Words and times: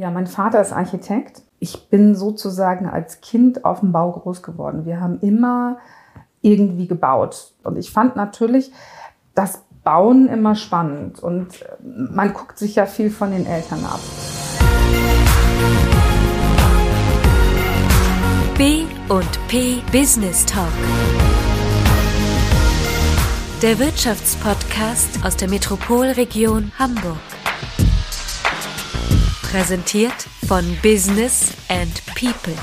Ja, 0.00 0.10
mein 0.10 0.26
Vater 0.26 0.62
ist 0.62 0.72
Architekt. 0.72 1.42
Ich 1.58 1.90
bin 1.90 2.14
sozusagen 2.14 2.86
als 2.88 3.20
Kind 3.20 3.66
auf 3.66 3.80
dem 3.80 3.92
Bau 3.92 4.10
groß 4.10 4.42
geworden. 4.42 4.86
Wir 4.86 4.98
haben 4.98 5.20
immer 5.20 5.76
irgendwie 6.40 6.86
gebaut. 6.86 7.52
Und 7.64 7.76
ich 7.76 7.90
fand 7.90 8.16
natürlich 8.16 8.72
das 9.34 9.62
Bauen 9.84 10.26
immer 10.28 10.54
spannend. 10.54 11.22
Und 11.22 11.48
man 11.84 12.32
guckt 12.32 12.58
sich 12.58 12.76
ja 12.76 12.86
viel 12.86 13.10
von 13.10 13.30
den 13.30 13.44
Eltern 13.44 13.84
ab. 13.84 14.00
B 18.56 18.84
und 19.10 19.48
P 19.48 19.82
Business 19.92 20.46
Talk. 20.46 20.64
Der 23.60 23.78
Wirtschaftspodcast 23.78 25.26
aus 25.26 25.36
der 25.36 25.50
Metropolregion 25.50 26.72
Hamburg. 26.78 27.18
Präsentiert 29.50 30.28
von 30.46 30.64
Business 30.80 31.52
and 31.66 32.06
People. 32.14 32.54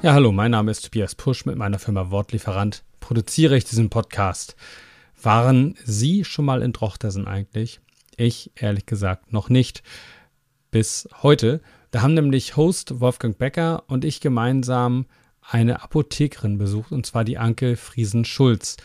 Ja, 0.00 0.14
hallo, 0.14 0.32
mein 0.32 0.52
Name 0.52 0.70
ist 0.70 0.86
Tobias 0.86 1.14
Pusch 1.14 1.44
mit 1.44 1.56
meiner 1.56 1.78
Firma 1.78 2.10
Wortlieferant. 2.10 2.84
Produziere 3.00 3.54
ich 3.58 3.64
diesen 3.64 3.90
Podcast. 3.90 4.56
Waren 5.20 5.74
Sie 5.84 6.24
schon 6.24 6.46
mal 6.46 6.62
in 6.62 6.72
Drochtersen 6.72 7.26
eigentlich? 7.26 7.80
Ich 8.16 8.52
ehrlich 8.54 8.86
gesagt 8.86 9.30
noch 9.30 9.50
nicht. 9.50 9.82
Bis 10.70 11.06
heute. 11.22 11.60
Da 11.90 12.00
haben 12.00 12.14
nämlich 12.14 12.56
Host 12.56 12.98
Wolfgang 13.00 13.36
Becker 13.36 13.84
und 13.88 14.06
ich 14.06 14.22
gemeinsam 14.22 15.04
eine 15.42 15.82
Apothekerin 15.82 16.56
besucht, 16.56 16.92
und 16.92 17.04
zwar 17.04 17.24
die 17.24 17.36
Anke 17.36 17.76
Friesen-Schulz. 17.76 18.78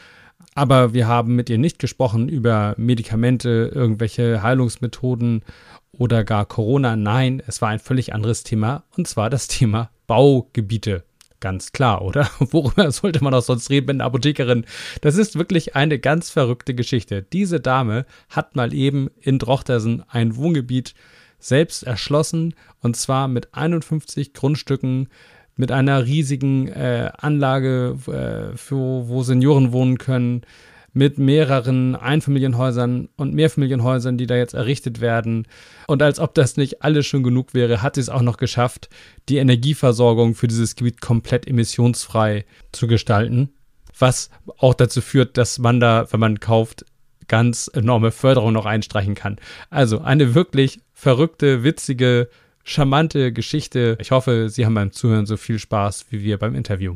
Aber 0.55 0.94
wir 0.94 1.08
haben 1.08 1.36
mit 1.36 1.50
ihr 1.50 1.58
nicht 1.58 1.80
gesprochen 1.80 2.30
über 2.30 2.76
Medikamente, 2.77 3.72
irgendwelche 3.73 4.44
Heilungsmethoden 4.44 5.44
oder 5.91 6.23
gar 6.23 6.45
Corona. 6.45 6.95
Nein, 6.95 7.41
es 7.48 7.62
war 7.62 7.70
ein 7.70 7.80
völlig 7.80 8.13
anderes 8.13 8.44
Thema 8.44 8.84
und 8.98 9.07
zwar 9.07 9.29
das 9.29 9.48
Thema 9.48 9.90
Baugebiete. 10.07 11.04
Ganz 11.40 11.71
klar, 11.71 12.04
oder? 12.04 12.29
Worüber 12.40 12.91
sollte 12.91 13.24
man 13.24 13.34
auch 13.34 13.41
sonst 13.41 13.70
reden 13.70 13.88
mit 13.88 13.96
einer 13.96 14.05
Apothekerin? 14.05 14.66
Das 15.01 15.16
ist 15.16 15.38
wirklich 15.38 15.76
eine 15.76 15.99
ganz 15.99 16.29
verrückte 16.29 16.76
Geschichte. 16.76 17.23
Diese 17.23 17.60
Dame 17.60 18.05
hat 18.29 18.55
mal 18.55 18.73
eben 18.73 19.10
in 19.20 19.40
Drochtersen 19.40 20.04
ein 20.07 20.35
Wohngebiet 20.35 20.94
selbst 21.40 21.84
erschlossen 21.84 22.54
und 22.82 22.96
zwar 22.96 23.27
mit 23.27 23.54
51 23.54 24.34
Grundstücken 24.34 25.10
mit 25.62 25.71
einer 25.71 26.07
riesigen 26.07 26.70
äh, 26.70 27.12
Anlage, 27.15 27.95
äh, 28.07 28.57
für, 28.57 29.07
wo 29.07 29.21
Senioren 29.21 29.71
wohnen 29.71 29.99
können, 29.99 30.41
mit 30.91 31.20
mehreren 31.20 31.95
Einfamilienhäusern 31.95 33.09
und 33.15 33.35
Mehrfamilienhäusern, 33.35 34.17
die 34.17 34.26
da 34.26 34.35
jetzt 34.35 34.55
errichtet 34.55 35.01
werden. 35.01 35.48
Und 35.85 36.01
als 36.01 36.20
ob 36.20 36.34
das 36.34 36.57
nicht 36.57 36.82
alles 36.82 37.05
schon 37.05 37.21
genug 37.21 37.54
wäre, 37.54 37.84
hat 37.84 37.93
sie 37.93 38.01
es 38.01 38.09
auch 38.09 38.23
noch 38.23 38.37
geschafft, 38.37 38.89
die 39.29 39.37
Energieversorgung 39.37 40.34
für 40.34 40.48
dieses 40.48 40.76
Gebiet 40.76 40.99
komplett 40.99 41.48
emissionsfrei 41.48 42.43
zu 42.71 42.87
gestalten. 42.87 43.51
Was 43.99 44.32
auch 44.57 44.73
dazu 44.73 44.99
führt, 44.99 45.37
dass 45.37 45.59
man 45.59 45.79
da, 45.79 46.07
wenn 46.09 46.20
man 46.20 46.39
kauft, 46.39 46.85
ganz 47.27 47.70
enorme 47.71 48.09
Förderung 48.09 48.51
noch 48.51 48.65
einstreichen 48.65 49.13
kann. 49.13 49.37
Also 49.70 50.01
eine 50.01 50.34
wirklich 50.34 50.79
verrückte, 50.91 51.63
witzige 51.63 52.29
charmante 52.63 53.31
Geschichte. 53.31 53.98
Ich 53.99 54.12
hoffe, 54.12 54.49
Sie 54.49 54.65
haben 54.65 54.73
beim 54.73 54.91
Zuhören 54.91 55.26
so 55.26 55.37
viel 55.37 55.59
Spaß 55.59 56.07
wie 56.09 56.23
wir 56.23 56.37
beim 56.37 56.55
Interview. 56.55 56.95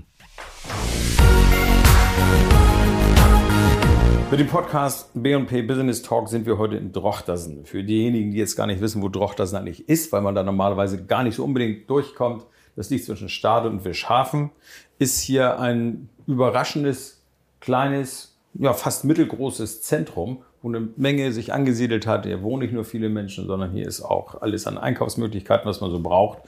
Mit 4.31 4.39
dem 4.39 4.47
Podcast 4.47 5.11
B&P 5.13 5.61
Business 5.61 6.01
Talk 6.01 6.27
sind 6.29 6.45
wir 6.45 6.57
heute 6.57 6.75
in 6.75 6.91
Drochtersen. 6.91 7.65
Für 7.65 7.83
diejenigen, 7.83 8.31
die 8.31 8.37
jetzt 8.37 8.55
gar 8.55 8.67
nicht 8.67 8.81
wissen, 8.81 9.01
wo 9.01 9.07
Drochtersen 9.07 9.57
eigentlich 9.57 9.87
ist, 9.87 10.11
weil 10.11 10.21
man 10.21 10.35
da 10.35 10.43
normalerweise 10.43 11.05
gar 11.05 11.23
nicht 11.23 11.35
so 11.35 11.43
unbedingt 11.43 11.89
durchkommt, 11.89 12.45
das 12.75 12.89
liegt 12.89 13.05
zwischen 13.05 13.29
Stade 13.29 13.69
und 13.69 13.85
Wischhafen, 13.85 14.51
ist 14.99 15.21
hier 15.21 15.59
ein 15.59 16.09
überraschendes, 16.27 17.21
kleines, 17.61 18.35
ja 18.55 18.73
fast 18.73 19.05
mittelgroßes 19.05 19.81
Zentrum, 19.83 20.43
eine 20.67 20.89
Menge 20.95 21.31
sich 21.31 21.53
angesiedelt 21.53 22.07
hat. 22.07 22.25
Hier 22.25 22.41
wohnen 22.41 22.63
nicht 22.63 22.73
nur 22.73 22.85
viele 22.85 23.09
Menschen, 23.09 23.47
sondern 23.47 23.71
hier 23.71 23.87
ist 23.87 24.01
auch 24.01 24.41
alles 24.41 24.67
an 24.67 24.77
Einkaufsmöglichkeiten, 24.77 25.67
was 25.67 25.81
man 25.81 25.91
so 25.91 25.99
braucht. 25.99 26.39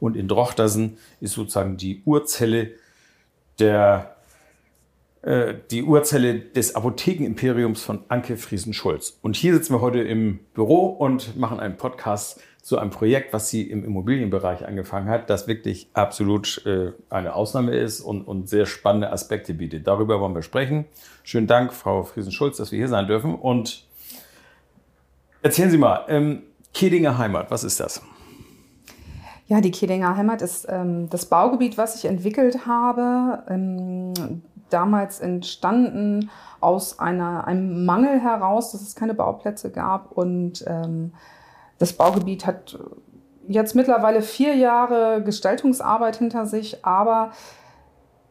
Und 0.00 0.16
in 0.16 0.28
Drochtersen 0.28 0.98
ist 1.20 1.34
sozusagen 1.34 1.76
die 1.76 2.02
Urzelle 2.04 2.72
der 3.58 4.14
äh, 5.22 5.54
die 5.70 5.82
Urzelle 5.82 6.38
des 6.38 6.74
Apothekenimperiums 6.74 7.82
von 7.82 8.00
Anke 8.08 8.36
Friesen-Schulz. 8.36 9.18
Und 9.22 9.36
hier 9.36 9.54
sitzen 9.54 9.72
wir 9.72 9.80
heute 9.80 10.00
im 10.00 10.40
Büro 10.52 10.86
und 10.86 11.38
machen 11.38 11.60
einen 11.60 11.78
Podcast 11.78 12.40
zu 12.64 12.78
einem 12.78 12.90
Projekt, 12.90 13.34
was 13.34 13.50
sie 13.50 13.62
im 13.62 13.84
Immobilienbereich 13.84 14.66
angefangen 14.66 15.10
hat, 15.10 15.28
das 15.28 15.46
wirklich 15.46 15.90
absolut 15.92 16.64
äh, 16.64 16.92
eine 17.10 17.34
Ausnahme 17.34 17.76
ist 17.76 18.00
und, 18.00 18.22
und 18.22 18.48
sehr 18.48 18.64
spannende 18.64 19.12
Aspekte 19.12 19.52
bietet. 19.52 19.86
Darüber 19.86 20.18
wollen 20.18 20.34
wir 20.34 20.40
sprechen. 20.40 20.86
Schönen 21.24 21.46
Dank, 21.46 21.74
Frau 21.74 22.04
Friesen-Schulz, 22.04 22.56
dass 22.56 22.72
wir 22.72 22.78
hier 22.78 22.88
sein 22.88 23.06
dürfen. 23.06 23.34
Und 23.34 23.84
erzählen 25.42 25.70
Sie 25.70 25.76
mal, 25.76 26.06
ähm, 26.08 26.42
Kedinger 26.72 27.18
Heimat, 27.18 27.50
was 27.50 27.64
ist 27.64 27.80
das? 27.80 28.00
Ja, 29.46 29.60
die 29.60 29.70
Kedinger 29.70 30.16
Heimat 30.16 30.40
ist 30.40 30.66
ähm, 30.70 31.10
das 31.10 31.26
Baugebiet, 31.26 31.76
was 31.76 31.96
ich 31.96 32.06
entwickelt 32.06 32.66
habe. 32.66 33.42
Ähm, 33.46 34.40
damals 34.70 35.20
entstanden 35.20 36.30
aus 36.60 36.98
einer, 36.98 37.46
einem 37.46 37.84
Mangel 37.84 38.20
heraus, 38.20 38.72
dass 38.72 38.80
es 38.80 38.94
keine 38.94 39.12
Bauplätze 39.12 39.70
gab 39.70 40.12
und 40.12 40.64
ähm, 40.66 41.12
das 41.84 41.92
Baugebiet 41.92 42.46
hat 42.46 42.78
jetzt 43.46 43.74
mittlerweile 43.74 44.22
vier 44.22 44.54
Jahre 44.54 45.22
Gestaltungsarbeit 45.22 46.16
hinter 46.16 46.46
sich, 46.46 46.82
aber 46.82 47.32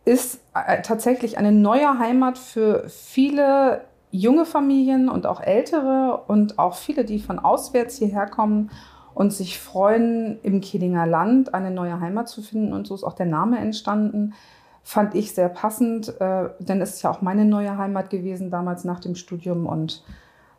ist 0.05 0.41
äh, 0.55 0.81
tatsächlich 0.81 1.37
eine 1.37 1.51
neue 1.51 1.99
Heimat 1.99 2.39
für 2.39 2.89
viele 2.89 3.81
junge 4.09 4.45
Familien 4.45 5.07
und 5.07 5.27
auch 5.27 5.39
ältere 5.39 6.23
und 6.27 6.57
auch 6.57 6.73
viele, 6.73 7.05
die 7.05 7.19
von 7.19 7.37
auswärts 7.37 7.97
hierher 7.97 8.25
kommen 8.25 8.71
und 9.13 9.31
sich 9.31 9.59
freuen, 9.59 10.39
im 10.41 10.59
Kehlinger 10.59 11.05
Land 11.05 11.53
eine 11.53 11.69
neue 11.69 11.99
Heimat 11.99 12.29
zu 12.29 12.41
finden. 12.41 12.73
Und 12.73 12.87
so 12.87 12.95
ist 12.95 13.03
auch 13.03 13.13
der 13.13 13.27
Name 13.27 13.59
entstanden. 13.59 14.33
Fand 14.81 15.13
ich 15.13 15.35
sehr 15.35 15.49
passend, 15.49 16.19
äh, 16.19 16.49
denn 16.57 16.81
es 16.81 16.95
ist 16.95 17.03
ja 17.03 17.11
auch 17.11 17.21
meine 17.21 17.45
neue 17.45 17.77
Heimat 17.77 18.09
gewesen 18.09 18.49
damals 18.49 18.83
nach 18.83 18.99
dem 18.99 19.13
Studium 19.13 19.67
und 19.67 20.03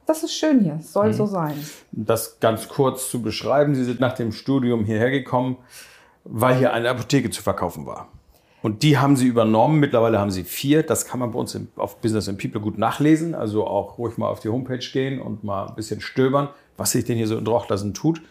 das 0.06 0.22
ist 0.22 0.34
schön 0.34 0.60
hier, 0.60 0.78
soll 0.82 1.08
mhm. 1.08 1.12
so 1.14 1.26
sein. 1.26 1.54
Das 1.92 2.38
ganz 2.40 2.68
kurz 2.68 3.10
zu 3.10 3.22
beschreiben, 3.22 3.74
Sie 3.74 3.84
sind 3.84 4.00
nach 4.00 4.14
dem 4.14 4.32
Studium 4.32 4.84
hierher 4.84 5.10
gekommen, 5.10 5.56
weil 6.24 6.56
hier 6.56 6.72
eine 6.72 6.90
Apotheke 6.90 7.30
zu 7.30 7.42
verkaufen 7.42 7.86
war. 7.86 8.08
Und 8.64 8.82
die 8.82 8.96
haben 8.96 9.14
Sie 9.14 9.26
übernommen. 9.26 9.78
Mittlerweile 9.78 10.18
haben 10.18 10.30
Sie 10.30 10.42
vier. 10.42 10.82
Das 10.82 11.04
kann 11.04 11.20
man 11.20 11.32
bei 11.32 11.38
uns 11.38 11.58
auf 11.76 12.00
Business 12.00 12.30
and 12.30 12.38
People 12.38 12.62
gut 12.62 12.78
nachlesen. 12.78 13.34
Also 13.34 13.66
auch 13.66 13.98
ruhig 13.98 14.16
mal 14.16 14.28
auf 14.28 14.40
die 14.40 14.48
Homepage 14.48 14.78
gehen 14.78 15.20
und 15.20 15.44
mal 15.44 15.66
ein 15.66 15.74
bisschen 15.74 16.00
stöbern, 16.00 16.48
was 16.78 16.92
sich 16.92 17.04
denn 17.04 17.18
hier 17.18 17.26
so 17.26 17.36
in 17.36 17.44
Drochtlassen 17.44 17.92
tut. 17.92 18.22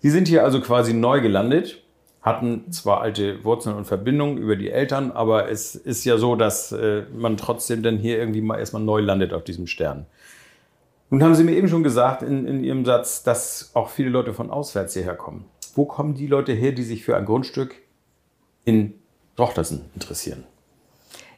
Sie 0.00 0.08
sind 0.08 0.26
hier 0.26 0.42
also 0.42 0.62
quasi 0.62 0.94
neu 0.94 1.20
gelandet, 1.20 1.82
hatten 2.22 2.72
zwar 2.72 3.02
alte 3.02 3.44
Wurzeln 3.44 3.76
und 3.76 3.84
Verbindungen 3.84 4.38
über 4.38 4.56
die 4.56 4.70
Eltern, 4.70 5.12
aber 5.12 5.50
es 5.50 5.74
ist 5.74 6.06
ja 6.06 6.16
so, 6.16 6.34
dass 6.34 6.72
äh, 6.72 7.02
man 7.14 7.36
trotzdem 7.36 7.82
dann 7.82 7.98
hier 7.98 8.18
irgendwie 8.18 8.40
mal 8.40 8.58
erstmal 8.58 8.82
neu 8.82 9.00
landet 9.00 9.34
auf 9.34 9.44
diesem 9.44 9.66
Stern. 9.66 10.06
Nun 11.10 11.22
haben 11.22 11.34
Sie 11.34 11.44
mir 11.44 11.52
eben 11.52 11.68
schon 11.68 11.82
gesagt 11.82 12.22
in, 12.22 12.46
in 12.46 12.64
Ihrem 12.64 12.84
Satz, 12.84 13.22
dass 13.22 13.70
auch 13.74 13.88
viele 13.88 14.08
Leute 14.08 14.32
von 14.32 14.50
auswärts 14.50 14.94
hierher 14.94 15.14
kommen. 15.14 15.44
Wo 15.74 15.84
kommen 15.84 16.14
die 16.14 16.26
Leute 16.26 16.52
her, 16.52 16.72
die 16.72 16.82
sich 16.82 17.04
für 17.04 17.16
ein 17.16 17.24
Grundstück 17.24 17.74
in 18.64 18.94
Drochtersen 19.36 19.86
interessieren? 19.94 20.44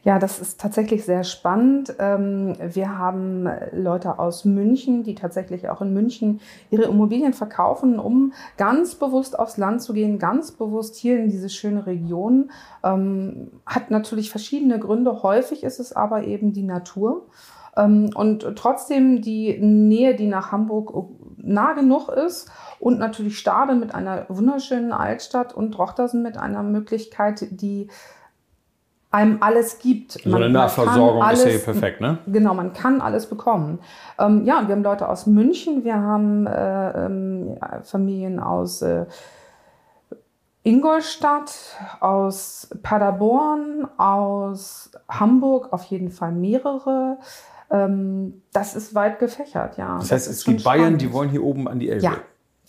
Ja, 0.06 0.20
das 0.20 0.38
ist 0.38 0.60
tatsächlich 0.60 1.04
sehr 1.04 1.24
spannend. 1.24 1.96
Ähm, 1.98 2.56
wir 2.60 2.96
haben 2.96 3.48
Leute 3.72 4.20
aus 4.20 4.44
München, 4.44 5.02
die 5.02 5.16
tatsächlich 5.16 5.68
auch 5.68 5.80
in 5.82 5.92
München 5.92 6.40
ihre 6.70 6.84
Immobilien 6.84 7.32
verkaufen, 7.32 7.98
um 7.98 8.32
ganz 8.56 8.94
bewusst 8.94 9.36
aufs 9.36 9.56
Land 9.56 9.82
zu 9.82 9.94
gehen, 9.94 10.20
ganz 10.20 10.52
bewusst 10.52 10.94
hier 10.94 11.18
in 11.18 11.28
diese 11.28 11.48
schöne 11.48 11.86
Region. 11.86 12.52
Ähm, 12.84 13.50
hat 13.66 13.90
natürlich 13.90 14.30
verschiedene 14.30 14.78
Gründe. 14.78 15.24
Häufig 15.24 15.64
ist 15.64 15.80
es 15.80 15.92
aber 15.92 16.22
eben 16.22 16.52
die 16.52 16.62
Natur. 16.62 17.26
Ähm, 17.76 18.10
und 18.14 18.46
trotzdem 18.56 19.22
die 19.22 19.58
Nähe, 19.58 20.14
die 20.14 20.26
nach 20.26 20.52
Hamburg 20.52 20.92
nah 21.36 21.72
genug 21.74 22.08
ist 22.08 22.50
und 22.80 22.98
natürlich 22.98 23.38
Stade 23.38 23.74
mit 23.74 23.94
einer 23.94 24.26
wunderschönen 24.28 24.92
Altstadt 24.92 25.54
und 25.54 25.72
Drochtersen 25.72 26.22
mit 26.22 26.36
einer 26.36 26.62
Möglichkeit, 26.62 27.46
die 27.50 27.88
einem 29.10 29.38
alles 29.40 29.78
gibt. 29.78 30.12
So 30.12 30.28
man, 30.28 30.42
eine 30.42 30.52
Nahversorgung 30.52 31.22
alles, 31.22 31.44
ist 31.44 31.66
ja 31.66 31.72
perfekt, 31.72 32.00
ne? 32.00 32.18
Genau, 32.26 32.54
man 32.54 32.72
kann 32.72 33.00
alles 33.00 33.26
bekommen. 33.26 33.78
Ähm, 34.18 34.44
ja, 34.44 34.58
und 34.58 34.68
wir 34.68 34.74
haben 34.74 34.82
Leute 34.82 35.08
aus 35.08 35.26
München, 35.26 35.84
wir 35.84 35.96
haben 35.96 36.46
äh, 36.46 37.06
ähm, 37.06 37.56
Familien 37.82 38.40
aus 38.40 38.82
äh, 38.82 39.06
Ingolstadt, 40.64 41.54
aus 42.00 42.68
Paderborn, 42.82 43.88
aus 43.96 44.90
Hamburg, 45.08 45.72
auf 45.72 45.84
jeden 45.84 46.10
Fall 46.10 46.32
mehrere 46.32 47.18
das 47.68 48.76
ist 48.76 48.94
weit 48.94 49.18
gefächert, 49.18 49.76
ja. 49.76 49.98
Das 49.98 50.12
heißt, 50.12 50.28
es 50.28 50.44
gibt 50.44 50.64
Bayern, 50.64 50.98
die 50.98 51.12
wollen 51.12 51.30
hier 51.30 51.42
oben 51.42 51.66
an 51.66 51.80
die 51.80 51.90
Elbe. 51.90 52.04
Ja, 52.04 52.16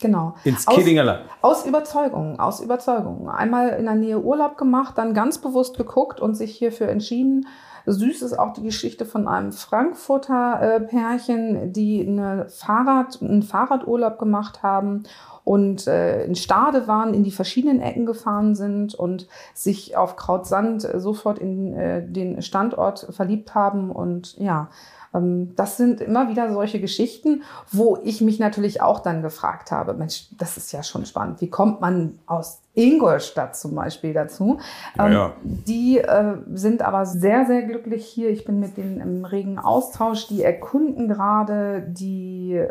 genau. 0.02 0.36
Ins 0.44 0.66
Kiddinger 0.66 1.04
Land. 1.04 1.26
Aus, 1.42 1.60
aus 1.60 1.66
Überzeugung, 1.66 2.40
aus 2.40 2.60
Überzeugung. 2.62 3.30
Einmal 3.30 3.70
in 3.70 3.86
der 3.86 3.96
Nähe 3.96 4.20
Urlaub 4.20 4.58
gemacht, 4.58 4.98
dann 4.98 5.14
ganz 5.14 5.38
bewusst 5.38 5.78
geguckt 5.78 6.20
und 6.20 6.36
sich 6.36 6.56
hierfür 6.56 6.90
entschieden. 6.90 7.48
Süß 7.86 8.22
ist 8.22 8.38
auch 8.38 8.54
die 8.54 8.64
Geschichte 8.64 9.06
von 9.06 9.28
einem 9.28 9.54
Frankfurter 9.54 10.60
äh, 10.62 10.80
Pärchen, 10.82 11.72
die 11.72 12.06
eine 12.06 12.50
Fahrrad, 12.50 13.22
einen 13.22 13.44
Fahrradurlaub 13.44 14.20
gemacht 14.20 14.62
haben 14.62 15.04
und 15.48 15.88
äh, 15.88 16.26
in 16.26 16.36
Stade 16.36 16.90
waren, 16.90 17.14
in 17.14 17.24
die 17.24 17.32
verschiedenen 17.32 17.80
Ecken 17.80 18.06
gefahren 18.06 18.54
sind 18.54 18.94
und 18.94 19.30
sich 19.54 19.96
auf 19.96 20.18
Krautsand 20.18 20.86
sofort 20.96 21.40
in 21.40 21.74
äh, 21.74 22.06
den 22.06 22.42
Standort 22.42 23.08
verliebt 23.12 23.56
haben 23.56 23.90
und 23.90 24.38
ja, 24.40 24.70
ähm, 25.14 25.56
das 25.56 25.78
sind 25.78 26.02
immer 26.02 26.28
wieder 26.28 26.52
solche 26.52 26.82
Geschichten, 26.82 27.44
wo 27.72 27.98
ich 28.04 28.20
mich 28.20 28.40
natürlich 28.40 28.82
auch 28.82 29.00
dann 29.00 29.22
gefragt 29.22 29.72
habe, 29.72 29.94
Mensch, 29.94 30.28
das 30.38 30.58
ist 30.58 30.74
ja 30.74 30.84
schon 30.84 31.06
spannend. 31.06 31.40
Wie 31.40 31.50
kommt 31.50 31.80
man 31.80 32.20
aus 32.26 32.60
Ingolstadt 32.78 33.56
zum 33.58 33.76
Beispiel 33.76 34.14
dazu? 34.14 34.60
Ja, 34.98 35.10
ja. 35.10 35.26
Ähm, 35.26 35.64
die 35.68 35.98
äh, 35.98 36.38
sind 36.54 36.82
aber 36.82 37.06
sehr, 37.06 37.46
sehr 37.46 37.64
glücklich 37.64 38.06
hier. 38.06 38.30
Ich 38.30 38.46
bin 38.46 38.60
mit 38.60 38.78
denen 38.78 39.02
im 39.02 39.26
regen 39.26 39.58
Austausch. 39.58 40.28
Die 40.28 40.44
erkunden 40.44 41.08
gerade 41.08 41.82
die, 41.90 42.64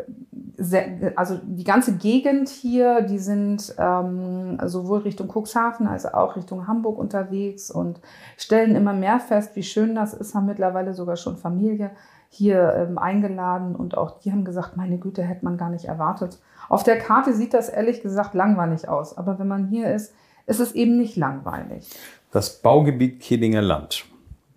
also 1.15 1.39
die 1.43 1.63
ganze 1.65 1.97
Gegend 1.97 2.49
hier. 2.49 3.01
Die 3.01 3.19
sind 3.19 3.75
ähm, 3.77 4.57
sowohl 4.63 4.99
Richtung 4.99 5.27
Cuxhaven 5.27 5.87
als 5.87 6.11
auch 6.11 6.35
Richtung 6.35 6.67
Hamburg 6.67 6.97
unterwegs 6.97 7.69
und 7.69 7.99
stellen 8.37 8.75
immer 8.75 8.93
mehr 8.93 9.19
fest, 9.19 9.55
wie 9.55 9.63
schön 9.63 9.93
das 9.93 10.13
ist. 10.13 10.33
Haben 10.33 10.45
mittlerweile 10.45 10.93
sogar 10.93 11.17
schon 11.17 11.37
Familie 11.37 11.91
hier 12.29 12.73
ähm, 12.75 12.97
eingeladen 12.97 13.75
und 13.75 13.97
auch 13.97 14.19
die 14.19 14.31
haben 14.31 14.45
gesagt, 14.45 14.77
meine 14.77 14.97
Güte, 14.97 15.23
hätte 15.23 15.45
man 15.45 15.57
gar 15.57 15.69
nicht 15.69 15.85
erwartet. 15.85 16.39
Auf 16.69 16.83
der 16.83 16.97
Karte 16.97 17.33
sieht 17.33 17.53
das 17.53 17.69
ehrlich 17.69 18.01
gesagt 18.01 18.33
langweilig 18.33 18.89
aus, 18.89 19.17
aber 19.17 19.39
wenn 19.39 19.47
man 19.47 19.67
hier 19.67 19.93
ist, 19.93 20.13
ist 20.45 20.59
es 20.59 20.73
eben 20.73 20.97
nicht 20.97 21.15
langweilig. 21.15 21.89
Das 22.31 22.61
Baugebiet 22.61 23.19
Kehlinger 23.19 23.61
Land. 23.61 24.05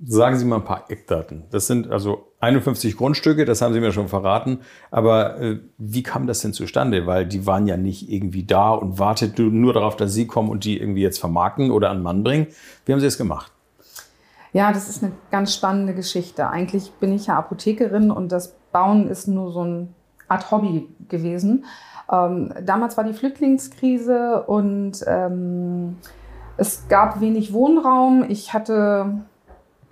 Sagen 0.03 0.39
Sie 0.39 0.47
mal 0.47 0.57
ein 0.57 0.65
paar 0.65 0.91
Eckdaten. 0.91 1.45
Das 1.51 1.67
sind 1.67 1.91
also 1.91 2.33
51 2.41 2.97
Grundstücke, 2.97 3.45
das 3.45 3.61
haben 3.61 3.75
Sie 3.75 3.81
mir 3.81 3.93
schon 3.93 4.09
verraten. 4.09 4.61
Aber 4.91 5.39
äh, 5.39 5.61
wie 5.77 6.03
kam 6.03 6.27
das 6.27 6.41
denn 6.41 6.55
zustande? 6.55 7.07
Weil 7.07 7.27
die 7.27 7.47
waren 7.47 7.67
ja 7.67 7.77
nicht 7.77 8.11
irgendwie 8.11 8.45
da 8.45 8.71
und 8.71 8.99
warteten 8.99 9.61
nur 9.61 9.75
darauf, 9.75 9.97
dass 9.97 10.15
Sie 10.15 10.27
kommen 10.27 10.49
und 10.49 10.65
die 10.65 10.81
irgendwie 10.81 11.03
jetzt 11.03 11.19
vermarkten 11.19 11.71
oder 11.71 11.91
an 11.91 12.03
Mann 12.03 12.25
bringen. 12.25 12.47
Wie 12.87 12.93
haben 12.93 13.01
Sie 13.01 13.07
es 13.07 13.19
gemacht? 13.19 13.53
Ja, 14.53 14.73
das 14.73 14.89
ist 14.89 15.03
eine 15.03 15.13
ganz 15.31 15.55
spannende 15.55 15.95
Geschichte. 15.95 16.49
Eigentlich 16.49 16.91
bin 16.93 17.13
ich 17.13 17.27
ja 17.27 17.37
Apothekerin 17.37 18.11
und 18.11 18.33
das 18.33 18.57
Bauen 18.73 19.07
ist 19.07 19.29
nur 19.29 19.53
so 19.53 19.61
eine 19.61 19.89
Art 20.29 20.51
Hobby 20.51 20.89
gewesen. 21.09 21.67
Ähm, 22.11 22.53
damals 22.65 22.97
war 22.97 23.05
die 23.05 23.13
Flüchtlingskrise 23.13 24.43
und 24.43 25.05
ähm, 25.07 25.97
es 26.57 26.89
gab 26.89 27.21
wenig 27.21 27.53
Wohnraum. 27.53 28.25
Ich 28.29 28.53
hatte 28.53 29.23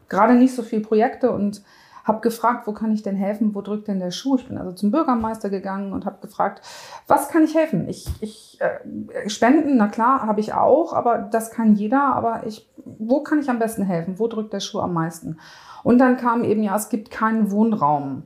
gerade 0.09 0.35
nicht 0.35 0.55
so 0.55 0.63
viele 0.63 0.83
Projekte 0.83 1.31
und 1.31 1.63
habe 2.09 2.21
gefragt, 2.21 2.67
wo 2.67 2.73
kann 2.73 2.91
ich 2.91 3.03
denn 3.03 3.17
helfen, 3.17 3.55
wo 3.55 3.61
drückt 3.61 3.87
denn 3.87 4.01
der 4.01 4.11
Schuh? 4.11 4.37
Ich 4.37 4.49
bin 4.49 4.57
also 4.57 4.73
zum 4.73 4.91
Bürgermeister 4.91 5.51
gegangen 5.51 5.93
und 5.93 6.07
habe 6.07 6.19
gefragt, 6.23 6.63
was 7.07 7.29
kann 7.29 7.45
ich 7.45 7.55
helfen? 7.55 7.87
Ich, 7.87 8.09
ich 8.21 8.59
äh, 8.61 9.29
Spenden, 9.29 9.77
na 9.77 9.89
klar, 9.89 10.27
habe 10.27 10.41
ich 10.41 10.55
auch, 10.55 10.95
aber 10.95 11.19
das 11.19 11.51
kann 11.51 11.75
jeder. 11.75 12.15
Aber 12.15 12.47
ich, 12.47 12.67
wo 12.85 13.23
kann 13.23 13.41
ich 13.41 13.51
am 13.51 13.59
besten 13.59 13.85
helfen? 13.85 14.19
Wo 14.19 14.27
drückt 14.27 14.55
der 14.55 14.61
Schuh 14.61 14.81
am 14.81 14.95
meisten? 14.95 15.39
Und 15.85 15.99
dann 15.99 16.17
kam 16.17 16.45
eben, 16.45 16.63
ja, 16.63 16.75
es 16.77 16.89
gibt 16.89 17.11
keinen 17.11 17.51
Wohnraum. 17.51 18.25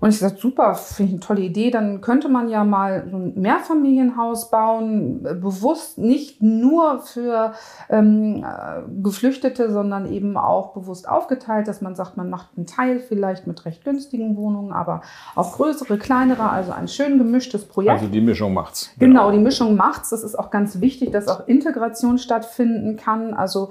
Und 0.00 0.10
ich 0.10 0.18
sagte, 0.18 0.40
super, 0.40 0.74
finde 0.74 1.10
ich 1.10 1.14
eine 1.14 1.20
tolle 1.20 1.40
Idee. 1.40 1.70
Dann 1.70 2.00
könnte 2.00 2.28
man 2.28 2.48
ja 2.48 2.62
mal 2.62 3.08
so 3.10 3.16
ein 3.16 3.32
Mehrfamilienhaus 3.34 4.50
bauen, 4.50 5.24
äh, 5.26 5.34
bewusst 5.34 5.98
nicht 5.98 6.40
nur 6.40 7.00
für 7.00 7.52
ähm, 7.90 8.44
äh, 8.44 8.82
Geflüchtete, 9.02 9.72
sondern 9.72 10.10
eben 10.12 10.36
auch 10.36 10.72
bewusst 10.72 11.08
aufgeteilt, 11.08 11.66
dass 11.66 11.80
man 11.80 11.96
sagt, 11.96 12.16
man 12.16 12.30
macht 12.30 12.50
einen 12.56 12.66
Teil 12.66 13.00
vielleicht 13.00 13.48
mit 13.48 13.64
recht 13.64 13.84
günstigen 13.84 14.36
Wohnungen, 14.36 14.72
aber 14.72 15.02
auch 15.34 15.54
größere, 15.56 15.98
kleinere, 15.98 16.48
also 16.48 16.70
ein 16.70 16.86
schön 16.86 17.18
gemischtes 17.18 17.64
Projekt. 17.64 17.98
Also 17.98 18.06
die 18.06 18.20
Mischung 18.20 18.54
macht's. 18.54 18.90
Genau, 18.98 19.26
genau 19.26 19.32
die 19.32 19.42
Mischung 19.42 19.74
macht's. 19.74 20.10
Das 20.10 20.22
ist 20.22 20.38
auch 20.38 20.50
ganz 20.50 20.80
wichtig, 20.80 21.10
dass 21.10 21.26
auch 21.26 21.48
Integration 21.48 22.18
stattfinden 22.18 22.96
kann. 22.96 23.34
Also 23.34 23.70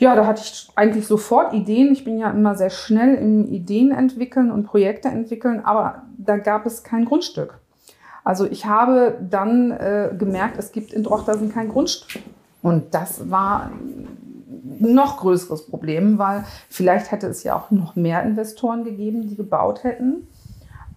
ja, 0.00 0.16
da 0.16 0.26
hatte 0.26 0.40
ich 0.42 0.68
eigentlich 0.76 1.06
sofort 1.06 1.52
Ideen. 1.52 1.92
Ich 1.92 2.04
bin 2.04 2.18
ja 2.18 2.30
immer 2.30 2.54
sehr 2.54 2.70
schnell 2.70 3.16
im 3.16 3.46
Ideen 3.46 3.92
entwickeln 3.92 4.50
und 4.50 4.64
Projekte 4.64 5.08
entwickeln, 5.08 5.60
aber 5.62 6.02
da 6.16 6.38
gab 6.38 6.64
es 6.64 6.82
kein 6.82 7.04
Grundstück. 7.04 7.58
Also 8.24 8.46
ich 8.46 8.64
habe 8.64 9.18
dann 9.20 9.70
äh, 9.70 10.10
gemerkt, 10.18 10.58
es 10.58 10.72
gibt 10.72 10.94
in 10.94 11.02
Drochtersen 11.02 11.52
kein 11.52 11.68
Grundstück. 11.68 12.22
Und 12.62 12.94
das 12.94 13.30
war 13.30 13.66
ein 13.66 14.08
noch 14.78 15.18
größeres 15.18 15.66
Problem, 15.66 16.18
weil 16.18 16.44
vielleicht 16.70 17.12
hätte 17.12 17.26
es 17.26 17.42
ja 17.42 17.54
auch 17.54 17.70
noch 17.70 17.94
mehr 17.94 18.22
Investoren 18.22 18.84
gegeben, 18.84 19.28
die 19.28 19.36
gebaut 19.36 19.84
hätten. 19.84 20.26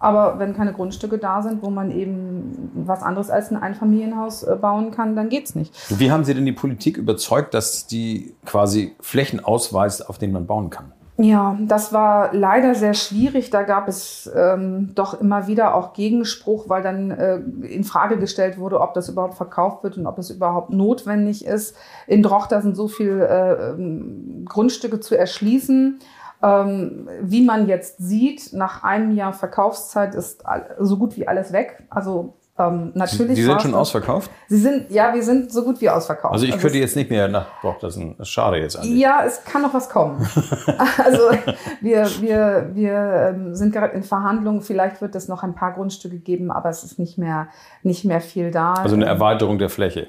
Aber 0.04 0.38
wenn 0.38 0.54
keine 0.54 0.74
Grundstücke 0.74 1.16
da 1.16 1.40
sind, 1.40 1.62
wo 1.62 1.70
man 1.70 1.90
eben 1.90 2.70
was 2.74 3.02
anderes 3.02 3.30
als 3.30 3.50
ein 3.50 3.56
Einfamilienhaus 3.56 4.42
äh, 4.42 4.54
bauen 4.54 4.90
kann, 4.90 5.16
dann 5.16 5.30
geht 5.30 5.46
es 5.46 5.54
nicht. 5.54 5.72
Wie 5.98 6.12
haben 6.12 6.24
Sie 6.24 6.34
denn 6.34 6.44
die 6.44 6.52
Politik 6.52 6.98
überzeugt, 6.98 7.54
dass 7.54 7.86
die 7.86 8.34
quasi 8.44 8.94
Flächen 9.00 9.42
ausweist, 9.42 10.06
auf 10.06 10.18
denen 10.18 10.34
man 10.34 10.46
bauen 10.46 10.68
kann? 10.68 10.92
Ja, 11.16 11.56
das 11.60 11.92
war 11.92 12.34
leider 12.34 12.74
sehr 12.74 12.92
schwierig. 12.92 13.48
Da 13.48 13.62
gab 13.62 13.88
es 13.88 14.30
ähm, 14.34 14.90
doch 14.94 15.18
immer 15.18 15.46
wieder 15.46 15.74
auch 15.74 15.94
Gegenspruch, 15.94 16.68
weil 16.68 16.82
dann 16.82 17.10
äh, 17.12 17.36
in 17.36 17.84
Frage 17.84 18.18
gestellt 18.18 18.58
wurde, 18.58 18.80
ob 18.80 18.92
das 18.94 19.08
überhaupt 19.08 19.34
verkauft 19.34 19.84
wird 19.84 19.96
und 19.96 20.06
ob 20.06 20.18
es 20.18 20.30
überhaupt 20.30 20.70
notwendig 20.70 21.46
ist. 21.46 21.76
In 22.08 22.22
Drochter 22.22 22.60
sind 22.60 22.76
so 22.76 22.88
viele 22.88 23.26
äh, 23.26 23.70
ähm, 23.70 24.44
Grundstücke 24.46 25.00
zu 25.00 25.16
erschließen. 25.16 26.00
Ähm, 26.44 27.08
wie 27.22 27.42
man 27.42 27.68
jetzt 27.68 27.96
sieht, 27.98 28.52
nach 28.52 28.84
einem 28.84 29.12
Jahr 29.16 29.32
Verkaufszeit 29.32 30.14
ist 30.14 30.44
so 30.78 30.98
gut 30.98 31.16
wie 31.16 31.26
alles 31.26 31.52
weg. 31.52 31.84
Also 31.88 32.34
ähm, 32.58 32.92
natürlich. 32.94 33.36
Sie, 33.36 33.42
Sie 33.42 33.48
sind 33.48 33.62
schon 33.62 33.74
ausverkauft? 33.74 34.30
Sie 34.46 34.58
sind, 34.58 34.90
ja, 34.90 35.14
wir 35.14 35.22
sind 35.22 35.50
so 35.50 35.64
gut 35.64 35.80
wie 35.80 35.88
ausverkauft. 35.88 36.34
Also 36.34 36.44
ich 36.44 36.56
könnte 36.58 36.78
jetzt 36.78 36.96
nicht 36.96 37.10
mehr 37.10 37.28
nach, 37.28 37.46
doch, 37.62 37.78
das 37.78 37.96
ist, 37.96 38.02
ein, 38.02 38.16
schade 38.22 38.58
jetzt 38.58 38.76
eigentlich. 38.76 39.00
Ja, 39.00 39.24
es 39.24 39.42
kann 39.44 39.62
noch 39.62 39.72
was 39.72 39.88
kommen. 39.88 40.18
also 41.04 41.30
wir, 41.80 42.08
wir, 42.20 42.70
wir 42.74 43.32
ähm, 43.34 43.54
sind 43.54 43.72
gerade 43.72 43.94
in 43.94 44.02
Verhandlungen. 44.02 44.60
Vielleicht 44.60 45.00
wird 45.00 45.16
es 45.16 45.28
noch 45.28 45.42
ein 45.42 45.54
paar 45.54 45.72
Grundstücke 45.72 46.18
geben, 46.18 46.52
aber 46.52 46.68
es 46.68 46.84
ist 46.84 46.98
nicht 46.98 47.16
mehr, 47.16 47.48
nicht 47.82 48.04
mehr 48.04 48.20
viel 48.20 48.50
da. 48.50 48.74
Also 48.74 48.94
eine 48.94 49.06
Erweiterung 49.06 49.58
der 49.58 49.70
Fläche 49.70 50.08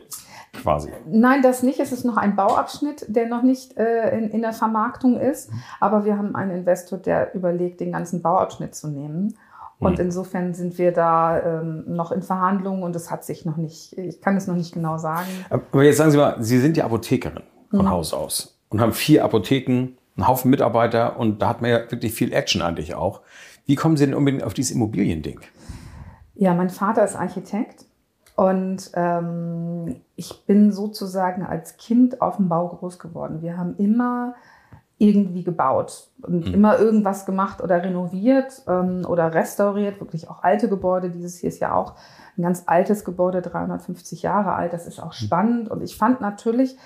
quasi. 0.61 0.91
Nein, 1.07 1.41
das 1.41 1.63
nicht. 1.63 1.79
Es 1.79 1.91
ist 1.91 2.05
noch 2.05 2.17
ein 2.17 2.35
Bauabschnitt, 2.35 3.05
der 3.07 3.27
noch 3.27 3.43
nicht 3.43 3.77
äh, 3.77 4.17
in, 4.17 4.29
in 4.29 4.41
der 4.41 4.53
Vermarktung 4.53 5.19
ist. 5.19 5.49
Aber 5.79 6.05
wir 6.05 6.17
haben 6.17 6.35
einen 6.35 6.51
Investor, 6.51 6.97
der 6.97 7.33
überlegt, 7.35 7.79
den 7.79 7.91
ganzen 7.91 8.21
Bauabschnitt 8.21 8.75
zu 8.75 8.87
nehmen. 8.87 9.35
Und 9.79 9.99
mhm. 9.99 10.05
insofern 10.05 10.53
sind 10.53 10.77
wir 10.77 10.91
da 10.91 11.61
ähm, 11.61 11.83
noch 11.87 12.11
in 12.11 12.21
Verhandlungen 12.21 12.83
und 12.83 12.95
es 12.95 13.11
hat 13.11 13.25
sich 13.25 13.45
noch 13.45 13.57
nicht, 13.57 13.97
ich 13.97 14.21
kann 14.21 14.37
es 14.37 14.47
noch 14.47 14.55
nicht 14.55 14.73
genau 14.73 14.97
sagen. 14.97 15.27
Aber 15.49 15.83
jetzt 15.83 15.97
sagen 15.97 16.11
Sie 16.11 16.17
mal, 16.17 16.37
Sie 16.39 16.59
sind 16.59 16.77
ja 16.77 16.85
Apothekerin 16.85 17.43
von 17.69 17.85
mhm. 17.85 17.89
Haus 17.89 18.13
aus 18.13 18.57
und 18.69 18.79
haben 18.79 18.93
vier 18.93 19.25
Apotheken, 19.25 19.97
einen 20.15 20.27
Haufen 20.27 20.49
Mitarbeiter 20.49 21.19
und 21.19 21.41
da 21.41 21.49
hat 21.49 21.61
man 21.61 21.71
ja 21.71 21.79
wirklich 21.91 22.13
viel 22.13 22.31
Action 22.31 22.61
eigentlich 22.61 22.95
auch. 22.95 23.21
Wie 23.65 23.75
kommen 23.75 23.97
Sie 23.97 24.05
denn 24.05 24.15
unbedingt 24.15 24.43
auf 24.43 24.53
dieses 24.53 24.73
Immobiliending? 24.73 25.41
Ja, 26.35 26.53
mein 26.53 26.69
Vater 26.69 27.03
ist 27.03 27.15
Architekt 27.15 27.84
und 28.35 28.91
ähm, 28.95 30.01
ich 30.15 30.45
bin 30.45 30.71
sozusagen 30.71 31.43
als 31.43 31.77
Kind 31.77 32.21
auf 32.21 32.37
dem 32.37 32.49
Bau 32.49 32.67
groß 32.67 32.99
geworden. 32.99 33.41
Wir 33.41 33.57
haben 33.57 33.75
immer 33.77 34.35
irgendwie 34.97 35.43
gebaut 35.43 36.09
und 36.21 36.47
mhm. 36.47 36.53
immer 36.53 36.79
irgendwas 36.79 37.25
gemacht 37.25 37.61
oder 37.61 37.83
renoviert 37.83 38.61
ähm, 38.67 39.05
oder 39.07 39.33
restauriert, 39.33 39.99
wirklich 39.99 40.29
auch 40.29 40.43
alte 40.43 40.69
Gebäude. 40.69 41.09
Dieses 41.09 41.37
hier 41.37 41.49
ist 41.49 41.59
ja 41.59 41.73
auch 41.73 41.95
ein 42.37 42.43
ganz 42.43 42.63
altes 42.65 43.03
Gebäude, 43.03 43.41
350 43.41 44.21
Jahre 44.21 44.53
alt. 44.53 44.73
Das 44.73 44.87
ist 44.87 44.99
auch 45.01 45.07
mhm. 45.07 45.25
spannend. 45.25 45.69
Und 45.69 45.81
ich 45.81 45.97
fand 45.97 46.21
natürlich 46.21 46.77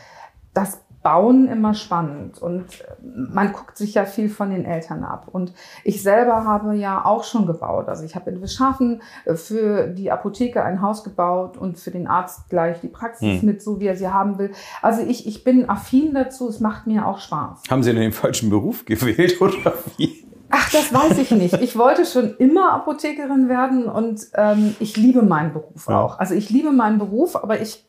das 0.54 0.82
Bauen 1.10 1.48
immer 1.48 1.74
spannend 1.74 2.40
und 2.40 2.66
man 3.02 3.52
guckt 3.52 3.78
sich 3.78 3.96
ja 3.96 4.06
viel 4.06 4.30
von 4.30 4.52
den 4.52 4.64
Eltern 4.64 5.04
ab. 5.04 5.28
Und 5.32 5.54
ich 5.84 6.04
selber 6.04 6.46
habe 6.46 6.76
ja 6.76 7.04
auch 7.04 7.24
schon 7.24 7.48
gebaut. 7.48 7.90
Also 7.90 8.04
ich 8.04 8.16
habe 8.16 8.30
in 8.30 8.44
Wischhafen 8.44 9.02
äh, 9.26 9.34
für 9.34 9.88
die 9.88 10.12
Apotheke 10.12 10.64
ein 10.64 10.84
Haus 10.84 11.04
gebaut 11.04 11.58
und 11.58 11.80
für 11.80 11.90
den 11.90 12.06
Arzt 12.06 12.48
gleich 12.52 12.82
die 12.82 12.90
Praxis 12.90 13.42
hm. 13.42 13.46
mit, 13.48 13.64
so 13.64 13.80
wie 13.80 13.88
er 13.88 13.96
sie 13.96 14.10
haben 14.10 14.38
will. 14.38 14.52
Also 14.84 15.02
ich, 15.02 15.26
ich 15.26 15.44
bin 15.44 15.68
affin 15.68 16.14
dazu, 16.14 16.48
es 16.48 16.60
macht 16.60 16.86
mir 16.86 17.08
auch 17.08 17.18
Spaß. 17.18 17.64
Haben 17.72 17.82
Sie 17.82 17.92
denn 17.92 18.02
den 18.02 18.12
falschen 18.12 18.52
Beruf 18.52 18.86
gewählt 18.86 19.42
oder 19.42 19.74
wie? 19.98 20.28
Ach, 20.52 20.72
das 20.72 20.94
weiß 20.94 21.18
ich 21.18 21.32
nicht. 21.32 21.60
Ich 21.60 21.76
wollte 21.76 22.06
schon 22.06 22.36
immer 22.38 22.74
Apothekerin 22.74 23.50
werden 23.50 23.86
und 23.86 24.28
ähm, 24.36 24.76
ich 24.80 24.96
liebe 24.96 25.24
meinen 25.24 25.54
Beruf 25.54 25.88
auch. 25.88 26.20
Also 26.20 26.36
ich 26.36 26.52
liebe 26.52 26.72
meinen 26.72 27.00
Beruf, 27.00 27.36
aber 27.36 27.60
ich 27.60 27.89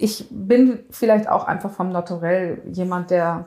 ich 0.00 0.26
bin 0.30 0.80
vielleicht 0.90 1.28
auch 1.28 1.46
einfach 1.46 1.70
vom 1.70 1.90
Naturell 1.92 2.62
jemand, 2.72 3.10
der 3.10 3.44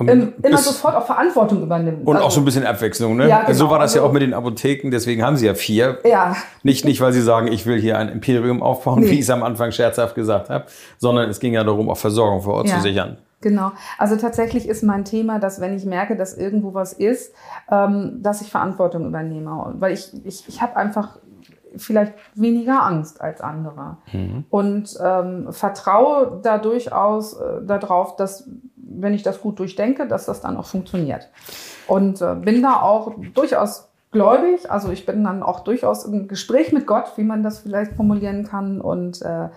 Ähm, 0.00 0.32
immer 0.42 0.56
sofort 0.56 0.94
auch 0.96 1.04
Verantwortung 1.06 1.62
übernimmt. 1.62 2.06
Und 2.06 2.16
Also, 2.16 2.26
auch 2.26 2.30
so 2.30 2.40
ein 2.40 2.44
bisschen 2.46 2.64
Abwechslung, 2.66 3.14
ne? 3.16 3.28
Ja, 3.28 3.42
genau. 3.42 3.52
So 3.52 3.70
war 3.70 3.78
das 3.78 3.94
ja 3.94 4.00
Also- 4.00 4.08
auch 4.08 4.12
mit 4.12 4.22
den 4.22 4.32
Apotheken, 4.34 4.90
deswegen 4.90 5.22
haben 5.22 5.36
sie 5.36 5.46
ja 5.46 5.54
vier. 5.54 5.98
Ja, 6.04 6.34
Nicht, 6.62 6.84
nicht, 6.86 7.00
weil 7.02 7.12
sie 7.12 7.20
sagen, 7.20 7.48
ich 7.48 7.66
will 7.66 7.78
hier 7.78 7.98
ein 7.98 8.08
Imperium 8.08 8.62
aufbauen, 8.62 9.00
Nee. 9.00 9.10
wie 9.10 9.14
ich 9.14 9.20
es 9.20 9.30
am 9.30 9.42
Anfang 9.42 9.70
scherzhaft 9.70 10.14
gesagt 10.14 10.48
habe, 10.48 10.64
sondern 10.98 11.28
es 11.28 11.38
ging 11.40 11.52
ja 11.52 11.62
darum, 11.62 11.90
auch 11.90 11.98
Versorgung 11.98 12.40
vor 12.40 12.54
Ort 12.54 12.68
Ja. 12.68 12.76
zu 12.76 12.80
sichern. 12.82 13.18
Genau. 13.42 13.72
Also 13.98 14.16
tatsächlich 14.16 14.66
ist 14.68 14.82
mein 14.82 15.04
Thema, 15.04 15.38
dass 15.38 15.60
wenn 15.60 15.76
ich 15.76 15.84
merke, 15.84 16.16
dass 16.16 16.36
irgendwo 16.38 16.74
was 16.74 16.92
ist, 16.94 17.34
ähm, 17.70 18.18
dass 18.22 18.40
ich 18.40 18.50
Verantwortung 18.50 19.04
übernehme. 19.06 19.74
Weil 19.78 19.92
ich, 19.92 20.10
ich, 20.24 20.48
ich 20.48 20.62
habe 20.62 20.76
einfach 20.76 21.18
vielleicht 21.76 22.14
weniger 22.34 22.82
Angst 22.82 23.20
als 23.20 23.40
andere. 23.40 23.98
Und 24.50 24.98
ähm, 25.02 25.52
vertraue 25.52 26.40
da 26.42 26.58
durchaus 26.58 27.34
äh, 27.34 27.64
darauf, 27.64 28.16
dass 28.16 28.48
wenn 28.76 29.14
ich 29.14 29.22
das 29.22 29.40
gut 29.40 29.58
durchdenke, 29.58 30.06
dass 30.06 30.26
das 30.26 30.40
dann 30.40 30.56
auch 30.56 30.66
funktioniert. 30.66 31.28
Und 31.86 32.20
äh, 32.20 32.34
bin 32.34 32.62
da 32.62 32.80
auch 32.80 33.12
durchaus 33.34 33.88
gläubig. 34.10 34.70
Also 34.70 34.90
ich 34.90 35.06
bin 35.06 35.24
dann 35.24 35.42
auch 35.42 35.60
durchaus 35.60 36.04
im 36.04 36.28
Gespräch 36.28 36.72
mit 36.72 36.86
Gott, 36.86 37.12
wie 37.16 37.24
man 37.24 37.42
das 37.42 37.60
vielleicht 37.60 37.92
formulieren 37.92 38.44
kann. 38.44 38.80
Und 38.80 39.22
äh, 39.22 39.48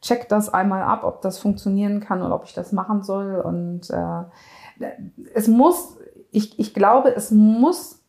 check 0.00 0.28
das 0.28 0.52
einmal 0.52 0.82
ab, 0.82 1.04
ob 1.04 1.20
das 1.22 1.38
funktionieren 1.38 2.00
kann 2.00 2.22
oder 2.22 2.34
ob 2.34 2.44
ich 2.44 2.54
das 2.54 2.72
machen 2.72 3.02
soll. 3.02 3.40
Und 3.40 3.90
äh, 3.90 4.86
es 5.34 5.46
muss, 5.46 5.96
ich, 6.30 6.58
ich 6.58 6.74
glaube, 6.74 7.14
es 7.14 7.30
muss 7.30 7.99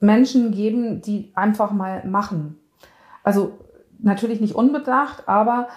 Menschen 0.00 0.52
geben, 0.52 1.00
die 1.00 1.32
einfach 1.34 1.72
mal 1.72 2.06
machen. 2.06 2.58
Also 3.22 3.58
natürlich 3.98 4.40
nicht 4.40 4.54
unbedacht, 4.54 5.28
aber 5.28 5.68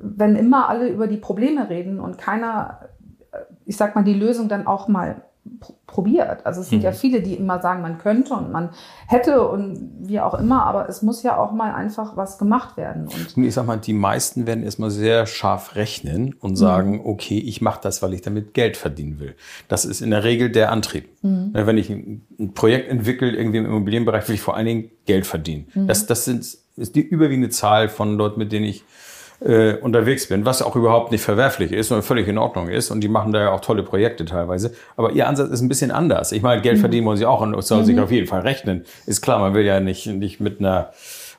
wenn 0.00 0.36
immer 0.36 0.68
alle 0.68 0.88
über 0.88 1.06
die 1.06 1.16
Probleme 1.16 1.68
reden 1.68 2.00
und 2.00 2.18
keiner, 2.18 2.88
äh, 3.32 3.38
ich 3.64 3.76
sag 3.76 3.94
mal, 3.94 4.04
die 4.04 4.14
Lösung 4.14 4.48
dann 4.48 4.66
auch 4.66 4.88
mal 4.88 5.22
probiert. 5.86 6.44
Also 6.46 6.62
es 6.62 6.70
sind 6.70 6.82
ja 6.82 6.92
viele, 6.92 7.20
die 7.22 7.34
immer 7.34 7.60
sagen, 7.60 7.82
man 7.82 7.98
könnte 7.98 8.34
und 8.34 8.50
man 8.50 8.70
hätte 9.06 9.46
und 9.46 9.90
wie 10.00 10.18
auch 10.20 10.34
immer, 10.34 10.64
aber 10.66 10.88
es 10.88 11.02
muss 11.02 11.22
ja 11.22 11.36
auch 11.36 11.52
mal 11.52 11.72
einfach 11.74 12.16
was 12.16 12.38
gemacht 12.38 12.76
werden. 12.76 13.08
Und 13.36 13.44
ich 13.44 13.54
sag 13.54 13.66
mal, 13.66 13.76
die 13.76 13.92
meisten 13.92 14.46
werden 14.46 14.64
erstmal 14.64 14.90
sehr 14.90 15.26
scharf 15.26 15.76
rechnen 15.76 16.24
Mhm. 16.24 16.34
und 16.40 16.56
sagen, 16.56 17.02
okay, 17.04 17.38
ich 17.38 17.60
mache 17.60 17.80
das, 17.82 18.02
weil 18.02 18.14
ich 18.14 18.22
damit 18.22 18.54
Geld 18.54 18.76
verdienen 18.76 19.20
will. 19.20 19.34
Das 19.68 19.84
ist 19.84 20.00
in 20.00 20.10
der 20.10 20.24
Regel 20.24 20.50
der 20.50 20.72
Antrieb. 20.72 21.08
Mhm. 21.22 21.50
Wenn 21.52 21.78
ich 21.78 21.90
ein, 21.90 22.22
ein 22.38 22.54
Projekt 22.54 22.88
entwickle, 22.90 23.30
irgendwie 23.30 23.58
im 23.58 23.66
Immobilienbereich, 23.66 24.26
will 24.28 24.34
ich 24.34 24.40
vor 24.42 24.56
allen 24.56 24.66
Dingen 24.66 24.90
Geld 25.06 25.26
verdienen. 25.26 25.66
Mhm. 25.74 25.86
Das, 25.86 26.06
das 26.06 26.24
sind, 26.24 26.40
ist 26.76 26.94
die 26.96 27.00
überwiegende 27.02 27.50
Zahl 27.50 27.88
von 27.88 28.16
Leuten, 28.16 28.38
mit 28.38 28.50
denen 28.52 28.64
ich 28.64 28.84
äh, 29.44 29.74
unterwegs 29.74 30.28
bin, 30.28 30.46
was 30.46 30.62
auch 30.62 30.74
überhaupt 30.74 31.12
nicht 31.12 31.22
verwerflich 31.22 31.70
ist 31.70 31.92
und 31.92 32.02
völlig 32.02 32.26
in 32.28 32.38
Ordnung 32.38 32.68
ist. 32.68 32.90
Und 32.90 33.02
die 33.02 33.08
machen 33.08 33.32
da 33.32 33.40
ja 33.40 33.50
auch 33.50 33.60
tolle 33.60 33.82
Projekte 33.82 34.24
teilweise. 34.24 34.74
Aber 34.96 35.12
ihr 35.12 35.28
Ansatz 35.28 35.50
ist 35.50 35.60
ein 35.60 35.68
bisschen 35.68 35.90
anders. 35.90 36.32
Ich 36.32 36.42
meine, 36.42 36.60
Mhm. 36.60 36.62
Geld 36.62 36.78
verdienen 36.78 37.06
wollen 37.06 37.18
sie 37.18 37.26
auch 37.26 37.42
und 37.42 37.60
soll 37.62 37.84
sich 37.84 37.98
auf 38.00 38.10
jeden 38.10 38.26
Fall 38.26 38.40
rechnen. 38.40 38.84
Ist 39.06 39.20
klar, 39.20 39.38
man 39.38 39.52
will 39.54 39.64
ja 39.64 39.80
nicht, 39.80 40.06
nicht 40.06 40.40
mit 40.40 40.60
einer 40.60 40.90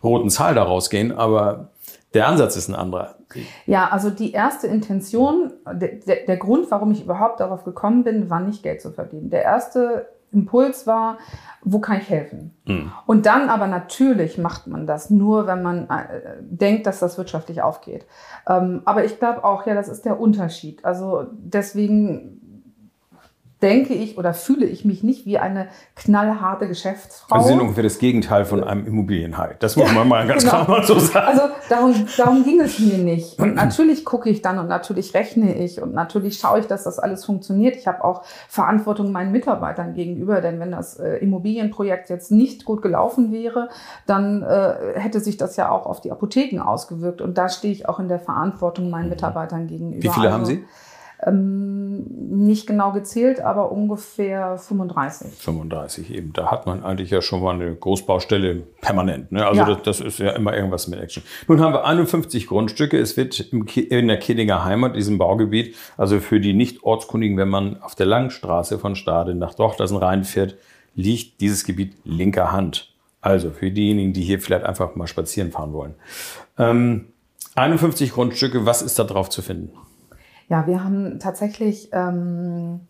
roten 0.03 0.29
Zahl 0.29 0.53
da 0.53 0.63
rausgehen, 0.63 1.11
aber 1.11 1.69
der 2.13 2.27
Ansatz 2.27 2.55
ist 2.55 2.69
ein 2.69 2.75
anderer. 2.75 3.15
Ja, 3.65 3.89
also 3.89 4.09
die 4.09 4.31
erste 4.31 4.67
Intention, 4.67 5.51
der, 5.69 5.95
der, 6.07 6.25
der 6.27 6.37
Grund, 6.37 6.69
warum 6.69 6.91
ich 6.91 7.03
überhaupt 7.03 7.39
darauf 7.39 7.63
gekommen 7.65 8.03
bin, 8.03 8.29
war 8.29 8.39
nicht 8.39 8.63
Geld 8.63 8.81
zu 8.81 8.91
verdienen. 8.91 9.29
Der 9.29 9.43
erste 9.43 10.07
Impuls 10.35 10.85
war, 10.85 11.17
wo 11.63 11.79
kann 11.79 11.99
ich 11.99 12.09
helfen? 12.09 12.55
Und 13.07 13.25
dann 13.25 13.49
aber 13.49 13.65
natürlich 13.65 14.37
macht 14.37 14.67
man 14.67 14.85
das 14.85 15.09
nur, 15.09 15.47
wenn 15.47 15.63
man 15.63 15.89
äh, 15.89 16.37
denkt, 16.41 16.85
dass 16.85 16.99
das 16.99 17.17
wirtschaftlich 17.17 17.61
aufgeht. 17.63 18.05
Ähm, 18.47 18.83
aber 18.85 19.03
ich 19.03 19.17
glaube 19.17 19.43
auch, 19.43 19.65
ja, 19.65 19.73
das 19.73 19.87
ist 19.87 20.05
der 20.05 20.19
Unterschied. 20.19 20.85
Also 20.85 21.25
deswegen 21.31 22.41
denke 23.65 23.95
ich 23.95 24.17
oder 24.17 24.33
fühle 24.35 24.65
ich 24.65 24.85
mich 24.85 25.03
nicht 25.03 25.25
wie 25.25 25.39
eine 25.39 25.67
knallharte 25.95 26.67
Geschäftsfrau. 26.67 27.35
Also 27.35 27.47
sie 27.47 27.53
sind 27.53 27.61
ungefähr 27.61 27.83
das 27.83 27.97
Gegenteil 27.97 28.45
von 28.45 28.63
einem 28.63 28.85
Immobilienhai. 28.85 29.55
Das 29.59 29.75
muss 29.75 29.91
man 29.91 30.07
mal 30.07 30.27
ganz 30.27 30.43
genau. 30.43 30.65
klar 30.65 30.69
mal 30.69 30.85
so 30.85 30.99
sagen. 30.99 31.27
Also 31.27 31.41
darum, 31.67 31.95
darum 32.15 32.43
ging 32.43 32.61
es 32.61 32.77
mir 32.77 32.99
nicht. 32.99 33.39
Und 33.39 33.55
natürlich 33.55 34.05
gucke 34.05 34.29
ich 34.29 34.43
dann 34.43 34.59
und 34.59 34.67
natürlich 34.67 35.15
rechne 35.15 35.55
ich 35.55 35.81
und 35.81 35.93
natürlich 35.95 36.37
schaue 36.37 36.59
ich, 36.59 36.67
dass 36.67 36.83
das 36.83 36.99
alles 36.99 37.25
funktioniert. 37.25 37.75
Ich 37.75 37.87
habe 37.87 38.03
auch 38.03 38.23
Verantwortung 38.47 39.11
meinen 39.11 39.31
Mitarbeitern 39.31 39.95
gegenüber, 39.95 40.41
denn 40.41 40.59
wenn 40.59 40.71
das 40.71 40.99
äh, 40.99 41.17
Immobilienprojekt 41.17 42.09
jetzt 42.11 42.31
nicht 42.31 42.65
gut 42.65 42.83
gelaufen 42.83 43.31
wäre, 43.31 43.69
dann 44.05 44.43
äh, 44.43 44.99
hätte 44.99 45.19
sich 45.21 45.37
das 45.37 45.55
ja 45.55 45.71
auch 45.71 45.87
auf 45.87 46.01
die 46.01 46.11
Apotheken 46.11 46.61
ausgewirkt. 46.61 47.19
Und 47.19 47.37
da 47.39 47.49
stehe 47.49 47.73
ich 47.73 47.89
auch 47.89 47.99
in 47.99 48.09
der 48.09 48.19
Verantwortung 48.19 48.91
meinen 48.91 49.09
Mitarbeitern 49.09 49.65
gegenüber. 49.65 50.03
Wie 50.03 50.09
viele 50.09 50.31
haben 50.31 50.41
Also, 50.41 50.51
Sie? 50.51 50.65
Ähm, 51.23 52.03
nicht 52.45 52.67
genau 52.67 52.91
gezählt, 52.91 53.39
aber 53.39 53.71
ungefähr 53.71 54.57
35. 54.57 55.31
35 55.31 56.13
eben. 56.13 56.33
Da 56.33 56.51
hat 56.51 56.65
man 56.65 56.83
eigentlich 56.83 57.09
ja 57.09 57.21
schon 57.21 57.41
mal 57.41 57.53
eine 57.55 57.73
Großbaustelle 57.73 58.63
permanent. 58.81 59.31
Ne? 59.31 59.45
Also 59.45 59.61
Ja. 59.61 59.67
das, 59.67 59.81
das 59.83 60.01
ist 60.01 60.19
ja 60.19 60.31
immer 60.31 60.55
irgendwas 60.55 60.87
mit 60.87 60.99
Action. 60.99 61.23
Nun 61.47 61.61
haben 61.61 61.73
wir 61.73 61.85
51 61.85 62.47
Grundstücke. 62.47 62.99
Es 62.99 63.15
wird 63.17 63.39
in 63.39 64.07
der 64.07 64.17
Kiddinger 64.19 64.65
Heimat, 64.65 64.95
diesem 64.95 65.17
Baugebiet, 65.17 65.75
also 65.97 66.19
für 66.19 66.39
die 66.39 66.53
Nicht-Ortskundigen, 66.53 67.37
wenn 67.37 67.49
man 67.49 67.81
auf 67.81 67.95
der 67.95 68.05
langen 68.05 68.29
Straße 68.29 68.77
von 68.79 68.95
Stade 68.95 69.35
nach 69.35 69.53
Dochtersen 69.53 69.97
reinfährt, 69.97 70.55
liegt 70.95 71.41
dieses 71.41 71.63
Gebiet 71.63 71.93
linker 72.03 72.51
Hand. 72.51 72.93
Also 73.21 73.49
für 73.49 73.71
diejenigen, 73.71 74.13
die 74.13 74.21
hier 74.21 74.39
vielleicht 74.39 74.65
einfach 74.65 74.95
mal 74.95 75.07
spazieren 75.07 75.51
fahren 75.51 75.73
wollen. 75.73 75.95
Ähm, 76.59 77.07
51 77.55 78.11
Grundstücke, 78.11 78.65
was 78.65 78.81
ist 78.81 78.99
da 78.99 79.03
drauf 79.03 79.29
zu 79.29 79.41
finden? 79.41 79.71
Ja, 80.47 80.67
wir 80.67 80.83
haben 80.83 81.19
tatsächlich 81.19 81.89
ähm, 81.91 82.81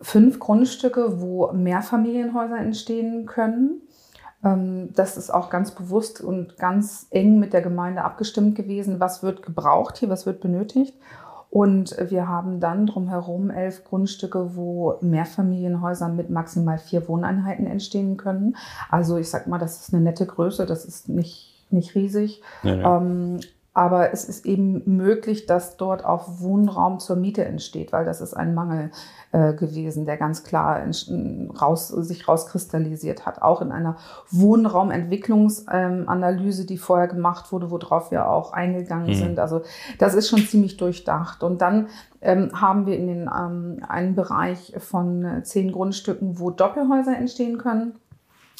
fünf 0.00 0.38
Grundstücke, 0.38 1.20
wo 1.20 1.52
Mehrfamilienhäuser 1.52 2.58
entstehen 2.58 3.26
können. 3.26 3.82
Ähm, 4.44 4.90
das 4.94 5.16
ist 5.16 5.30
auch 5.30 5.50
ganz 5.50 5.72
bewusst 5.72 6.20
und 6.20 6.56
ganz 6.56 7.06
eng 7.10 7.38
mit 7.38 7.52
der 7.52 7.62
Gemeinde 7.62 8.02
abgestimmt 8.02 8.54
gewesen, 8.54 9.00
was 9.00 9.22
wird 9.22 9.42
gebraucht 9.42 9.98
hier, 9.98 10.08
was 10.08 10.26
wird 10.26 10.40
benötigt. 10.40 10.94
Und 11.48 11.96
wir 12.10 12.28
haben 12.28 12.60
dann 12.60 12.86
drumherum 12.86 13.50
elf 13.50 13.84
Grundstücke, 13.84 14.56
wo 14.56 14.98
Mehrfamilienhäuser 15.00 16.08
mit 16.08 16.28
maximal 16.28 16.76
vier 16.76 17.08
Wohneinheiten 17.08 17.66
entstehen 17.66 18.16
können. 18.16 18.56
Also 18.90 19.16
ich 19.16 19.30
sag 19.30 19.46
mal, 19.46 19.58
das 19.58 19.80
ist 19.80 19.94
eine 19.94 20.02
nette 20.02 20.26
Größe, 20.26 20.66
das 20.66 20.84
ist 20.84 21.08
nicht, 21.08 21.66
nicht 21.70 21.94
riesig. 21.94 22.42
Ja, 22.62 22.74
ja. 22.74 22.96
Ähm, 22.98 23.40
aber 23.76 24.12
es 24.14 24.24
ist 24.24 24.46
eben 24.46 24.80
möglich, 24.86 25.44
dass 25.44 25.76
dort 25.76 26.02
auch 26.02 26.40
Wohnraum 26.40 26.98
zur 26.98 27.16
Miete 27.16 27.44
entsteht, 27.44 27.92
weil 27.92 28.06
das 28.06 28.22
ist 28.22 28.32
ein 28.32 28.54
Mangel 28.54 28.90
äh, 29.32 29.52
gewesen, 29.52 30.06
der 30.06 30.16
ganz 30.16 30.44
klar 30.44 30.82
raus, 31.60 31.88
sich 31.88 32.26
rauskristallisiert 32.26 33.26
hat. 33.26 33.42
Auch 33.42 33.60
in 33.60 33.72
einer 33.72 33.96
Wohnraumentwicklungsanalyse, 34.30 36.64
die 36.64 36.78
vorher 36.78 37.08
gemacht 37.08 37.52
wurde, 37.52 37.70
worauf 37.70 38.10
wir 38.10 38.30
auch 38.30 38.54
eingegangen 38.54 39.08
Mhm. 39.08 39.14
sind. 39.14 39.38
Also 39.38 39.60
das 39.98 40.14
ist 40.14 40.30
schon 40.30 40.40
ziemlich 40.40 40.78
durchdacht. 40.78 41.42
Und 41.42 41.60
dann 41.60 41.88
ähm, 42.22 42.58
haben 42.58 42.86
wir 42.86 42.96
in 42.96 43.08
den 43.08 43.28
ähm, 43.28 43.80
einen 43.86 44.14
Bereich 44.14 44.72
von 44.78 45.22
äh, 45.22 45.42
zehn 45.42 45.70
Grundstücken, 45.70 46.38
wo 46.38 46.50
Doppelhäuser 46.50 47.14
entstehen 47.14 47.58
können. 47.58 47.92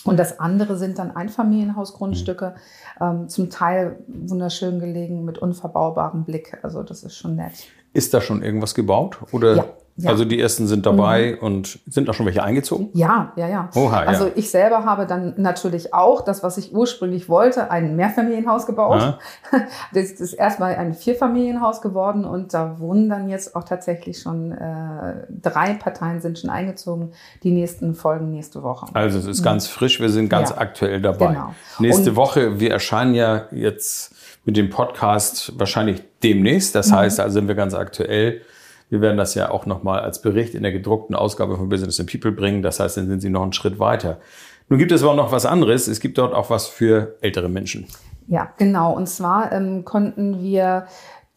Und 0.05 0.19
das 0.19 0.39
andere 0.39 0.77
sind 0.77 0.99
dann 0.99 1.15
Einfamilienhausgrundstücke, 1.15 2.55
ähm, 3.01 3.29
zum 3.29 3.51
Teil 3.51 3.99
wunderschön 4.07 4.79
gelegen 4.79 5.25
mit 5.25 5.39
unverbaubarem 5.39 6.25
Blick. 6.25 6.59
Also 6.63 6.83
das 6.83 7.03
ist 7.03 7.17
schon 7.17 7.37
nett. 7.37 7.53
Ist 7.93 8.15
da 8.15 8.21
schon 8.21 8.43
irgendwas 8.43 8.75
gebaut? 8.75 9.19
Oder 9.33 9.57
Ja, 9.57 9.65
ja. 9.97 10.11
also 10.11 10.25
die 10.25 10.41
ersten 10.41 10.67
sind 10.67 10.85
dabei 10.87 11.39
und 11.39 11.79
sind 11.87 12.09
da 12.09 12.13
schon 12.13 12.27
welche 12.27 12.43
eingezogen? 12.43 12.91
Ja, 12.93 13.33
ja, 13.37 13.49
ja. 13.49 13.71
Oha, 13.75 14.03
ja. 14.03 14.09
also 14.09 14.31
ich 14.35 14.51
selber 14.51 14.85
habe 14.85 15.07
dann 15.07 15.35
natürlich 15.37 15.95
auch 15.95 16.23
das, 16.23 16.43
was 16.43 16.59
ich 16.59 16.75
ursprünglich 16.75 17.29
wollte, 17.29 17.71
ein 17.71 17.97
Mehrfamilienhaus 17.97 18.67
gebaut. 18.67 19.01
Aha. 19.01 19.19
Das 19.95 20.11
ist 20.11 20.33
erstmal 20.35 20.75
ein 20.77 20.95
Vierfamilienhaus 20.95 21.81
geworden 21.81 22.25
und 22.25 22.53
da 22.55 22.79
wohnen 22.79 23.09
dann 23.09 23.29
jetzt 23.29 23.57
auch 23.57 23.65
tatsächlich 23.65 24.21
schon 24.21 24.53
äh, 24.53 25.27
drei 25.43 25.75
Parteien 25.75 26.21
sind 26.21 26.39
schon 26.39 26.51
eingezogen. 26.51 27.13
Die 27.43 27.51
nächsten 27.51 27.95
folgen 27.95 28.31
nächste 28.31 28.63
Woche. 28.63 28.87
Also 28.95 29.19
es 29.19 29.27
ist 29.27 29.43
ganz 29.43 29.67
frisch, 29.69 30.01
wir 30.01 30.11
sind 30.11 30.29
ganz 30.29 30.51
Ja. 30.51 30.59
aktuell 30.59 31.01
dabei. 31.01 31.29
Genau. 31.29 31.55
Nächste 31.79 32.11
Und- 32.11 32.17
Woche, 32.17 32.61
wir 32.61 32.71
erscheinen 32.71 33.15
ja 33.15 33.45
jetzt 33.51 34.15
mit 34.45 34.57
dem 34.57 34.71
Podcast 34.71 35.59
wahrscheinlich 35.59 36.03
demnächst. 36.23 36.75
Das 36.75 36.91
Mhm. 36.91 36.97
heißt, 36.97 37.21
also 37.21 37.35
sind 37.35 37.49
wir 37.49 37.55
ganz 37.55 37.75
aktuell. 37.75 38.43
Wir 38.89 39.01
werden 39.01 39.17
das 39.17 39.35
ja 39.35 39.51
auch 39.51 39.67
nochmal 39.67 40.01
als 40.01 40.23
Bericht 40.23 40.55
in 40.55 40.63
der 40.63 40.73
gedruckten 40.73 41.17
Ausgabe 41.17 41.57
von 41.57 41.69
Business 41.69 41.99
and 41.99 42.11
People 42.11 42.33
bringen. 42.33 42.63
Das 42.63 42.79
heißt, 42.79 42.97
dann 42.97 43.09
sind 43.09 43.21
Sie 43.21 43.31
noch 43.31 43.43
einen 43.43 43.53
Schritt 43.53 43.79
weiter. 43.79 44.19
Nun 44.69 44.79
gibt 44.79 44.93
es 44.93 45.03
aber 45.03 45.15
noch 45.15 45.33
was 45.33 45.47
anderes. 45.47 45.89
Es 45.89 46.01
gibt 46.01 46.19
dort 46.19 46.35
auch 46.35 46.51
was 46.51 46.67
für 46.67 47.17
ältere 47.21 47.49
Menschen. 47.49 47.87
Ja, 48.29 48.53
genau. 48.57 48.93
Und 48.93 49.09
zwar 49.09 49.53
ähm, 49.53 49.85
konnten 49.85 50.43
wir 50.43 50.87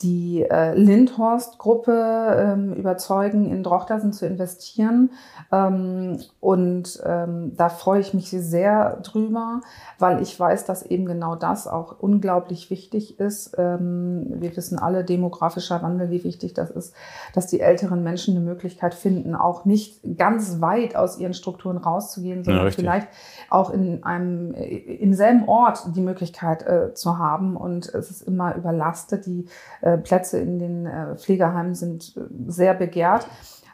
die 0.02 0.44
äh, 0.50 0.74
Lindhorst-Gruppe 0.76 2.54
ähm, 2.54 2.74
überzeugen, 2.74 3.52
in 3.52 3.64
Drochtersen 3.64 4.14
zu 4.14 4.26
investieren. 4.26 5.12
Ähm, 5.52 6.20
und 6.40 7.02
ähm, 7.06 7.52
da 7.58 7.68
freue 7.68 8.00
ich 8.00 8.14
mich 8.14 8.30
sehr 8.30 9.02
drüber, 9.04 9.60
weil 9.98 10.22
ich 10.22 10.40
weiß, 10.40 10.64
dass 10.64 10.84
eben 10.84 11.06
genau 11.06 11.36
das 11.36 11.68
auch 11.68 12.00
unglaublich 12.00 12.70
wichtig 12.70 13.20
ist. 13.20 13.56
Ähm, 13.58 14.28
wir 14.40 14.56
wissen 14.56 14.80
alle, 14.80 15.04
demografischer 15.04 15.82
Wandel, 15.82 16.10
wie 16.12 16.24
wichtig 16.24 16.54
das 16.54 16.70
ist, 16.70 16.94
dass 17.34 17.48
die 17.48 17.60
älteren 17.60 18.02
Menschen 18.02 18.38
eine 18.38 18.46
Möglichkeit 18.46 18.94
finden, 18.94 19.36
auch 19.36 19.66
nicht 19.66 20.00
ganz 20.18 20.62
weit 20.62 20.96
aus 20.96 21.20
ihren 21.20 21.34
Strukturen 21.34 21.78
rauszugehen, 21.78 22.46
sondern 22.46 22.66
ja, 22.66 22.72
vielleicht 22.72 23.10
auch 23.50 23.70
in 23.70 24.04
einem 24.06 24.54
im 24.54 25.14
selben 25.14 25.50
Ort 25.50 25.84
die 25.94 26.02
Möglichkeit 26.02 26.66
äh, 26.66 26.94
zu 26.94 27.18
haben. 27.18 27.58
Und 27.58 27.94
es 27.94 28.10
ist 28.12 28.22
immer 28.22 28.56
überlastet. 28.56 29.26
Die 29.26 29.48
äh, 29.82 29.89
Plätze 29.98 30.40
in 30.40 30.60
den 30.60 30.86
äh, 30.86 31.16
Pflegeheimen 31.16 31.76
sind 31.76 32.16
äh, 32.18 32.22
sehr 32.48 32.74
begehrt. 32.74 33.28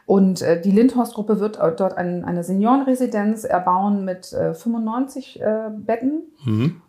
Und 0.04 0.42
äh, 0.42 0.60
die 0.60 0.70
Lindhorst-Gruppe 0.70 1.40
wird 1.40 1.58
äh, 1.58 1.72
dort 1.76 1.96
ein, 1.96 2.24
eine 2.24 2.44
Seniorenresidenz 2.44 3.44
erbauen 3.44 4.04
mit 4.04 4.26
95 4.26 5.40
Betten. 5.84 6.22
Mhm 6.44 6.82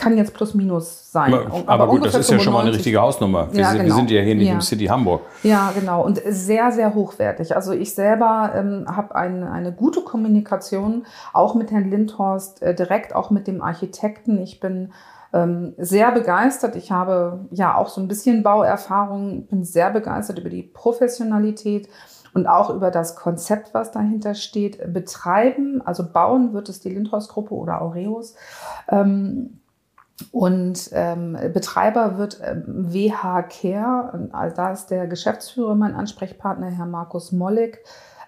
kann 0.00 0.16
jetzt 0.16 0.34
plus 0.34 0.54
minus 0.54 1.12
sein. 1.12 1.32
Aber, 1.32 1.54
aber, 1.54 1.68
aber 1.68 1.86
gut, 1.88 2.04
das 2.04 2.14
ist 2.14 2.26
95. 2.26 2.32
ja 2.32 2.40
schon 2.40 2.52
mal 2.52 2.60
eine 2.62 2.72
richtige 2.72 3.00
Hausnummer. 3.00 3.52
Wir, 3.52 3.60
ja, 3.60 3.72
genau. 3.72 3.84
wir 3.84 3.92
sind 3.94 4.10
ja 4.10 4.22
hier 4.22 4.34
nicht 4.34 4.48
ja. 4.48 4.54
im 4.54 4.60
City 4.60 4.86
Hamburg. 4.86 5.22
Ja, 5.42 5.72
genau. 5.78 6.02
Und 6.04 6.20
sehr, 6.26 6.72
sehr 6.72 6.94
hochwertig. 6.94 7.54
Also 7.54 7.72
ich 7.72 7.94
selber 7.94 8.52
ähm, 8.54 8.86
habe 8.88 9.14
ein, 9.14 9.44
eine 9.44 9.72
gute 9.72 10.00
Kommunikation, 10.00 11.04
auch 11.32 11.54
mit 11.54 11.70
Herrn 11.70 11.88
Lindhorst, 11.88 12.62
äh, 12.62 12.74
direkt 12.74 13.14
auch 13.14 13.30
mit 13.30 13.46
dem 13.46 13.62
Architekten. 13.62 14.40
Ich 14.40 14.58
bin 14.58 14.92
ähm, 15.32 15.74
sehr 15.78 16.12
begeistert. 16.12 16.76
Ich 16.76 16.90
habe 16.90 17.46
ja 17.50 17.76
auch 17.76 17.88
so 17.88 18.00
ein 18.00 18.08
bisschen 18.08 18.42
Bauerfahrung, 18.42 19.46
bin 19.46 19.64
sehr 19.64 19.90
begeistert 19.90 20.38
über 20.38 20.50
die 20.50 20.62
Professionalität 20.62 21.88
und 22.34 22.46
auch 22.46 22.70
über 22.70 22.90
das 22.90 23.16
Konzept, 23.16 23.74
was 23.74 23.90
dahinter 23.90 24.34
steht. 24.34 24.92
Betreiben, 24.92 25.82
also 25.84 26.04
bauen 26.10 26.52
wird 26.52 26.68
es 26.68 26.80
die 26.80 26.90
Lindhorst-Gruppe 26.90 27.54
oder 27.54 27.82
Aureus. 27.82 28.34
Ähm, 28.88 29.60
und 30.32 30.90
ähm, 30.92 31.36
Betreiber 31.52 32.18
wird 32.18 32.40
ähm, 32.44 32.64
WH 32.92 33.42
Care, 33.48 34.28
also 34.32 34.56
da 34.56 34.70
ist 34.70 34.88
der 34.88 35.06
Geschäftsführer 35.06 35.74
mein 35.74 35.94
Ansprechpartner, 35.94 36.66
Herr 36.66 36.86
Markus 36.86 37.32
Mollig. 37.32 37.78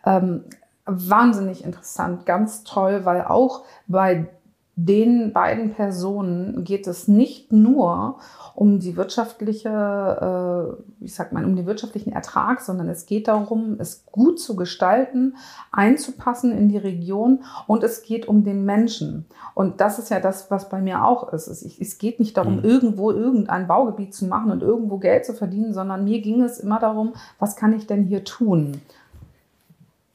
Ähm, 0.06 0.44
wahnsinnig 0.86 1.64
interessant, 1.64 2.26
ganz 2.26 2.64
toll, 2.64 3.04
weil 3.04 3.24
auch 3.24 3.64
bei 3.86 4.28
den 4.74 5.34
beiden 5.34 5.74
Personen 5.74 6.64
geht 6.64 6.86
es 6.86 7.06
nicht 7.06 7.52
nur 7.52 8.18
um 8.54 8.78
die 8.78 8.96
wirtschaftliche, 8.96 9.68
äh, 9.68 11.04
ich 11.04 11.14
sag 11.14 11.32
mal, 11.32 11.44
um 11.44 11.56
den 11.56 11.66
wirtschaftlichen 11.66 12.12
Ertrag, 12.12 12.60
sondern 12.60 12.88
es 12.88 13.04
geht 13.04 13.28
darum, 13.28 13.76
es 13.78 14.06
gut 14.06 14.40
zu 14.40 14.56
gestalten, 14.56 15.36
einzupassen 15.72 16.56
in 16.56 16.70
die 16.70 16.78
Region 16.78 17.44
und 17.66 17.84
es 17.84 18.02
geht 18.02 18.26
um 18.26 18.44
den 18.44 18.64
Menschen. 18.64 19.26
Und 19.54 19.80
das 19.80 19.98
ist 19.98 20.10
ja 20.10 20.20
das, 20.20 20.50
was 20.50 20.70
bei 20.70 20.80
mir 20.80 21.04
auch 21.04 21.32
ist. 21.32 21.48
Es, 21.48 21.98
geht 21.98 22.18
nicht 22.18 22.36
darum, 22.38 22.56
mhm. 22.56 22.64
irgendwo 22.64 23.10
irgendein 23.10 23.66
Baugebiet 23.66 24.14
zu 24.14 24.26
machen 24.26 24.50
und 24.50 24.62
irgendwo 24.62 24.98
Geld 24.98 25.26
zu 25.26 25.34
verdienen, 25.34 25.74
sondern 25.74 26.04
mir 26.04 26.20
ging 26.20 26.42
es 26.42 26.58
immer 26.58 26.78
darum, 26.78 27.12
was 27.38 27.56
kann 27.56 27.74
ich 27.74 27.86
denn 27.86 28.04
hier 28.04 28.24
tun? 28.24 28.80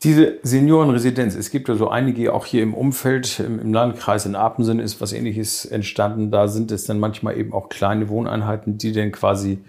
Diese 0.03 0.37
Seniorenresidenz, 0.43 1.33
es 1.33 1.49
gibt 1.49 1.69
ja 1.69 1.75
so 1.75 1.89
einige 1.89 2.31
auch 2.31 2.45
hier 2.45 2.61
im 2.61 2.75
Umfeld, 2.75 3.39
im 3.39 3.73
Landkreis 3.73 4.27
in 4.27 4.35
Apensen 4.35 4.79
ist 4.79 5.01
was 5.01 5.11
ähnliches 5.11 5.65
entstanden. 5.65 6.29
Da 6.29 6.47
sind 6.47 6.71
es 6.71 6.85
dann 6.85 6.99
manchmal 6.99 7.35
eben 7.37 7.51
auch 7.51 7.69
kleine 7.69 8.07
Wohneinheiten, 8.07 8.77
die 8.77 8.91
dann 8.91 9.11
quasi 9.11 9.59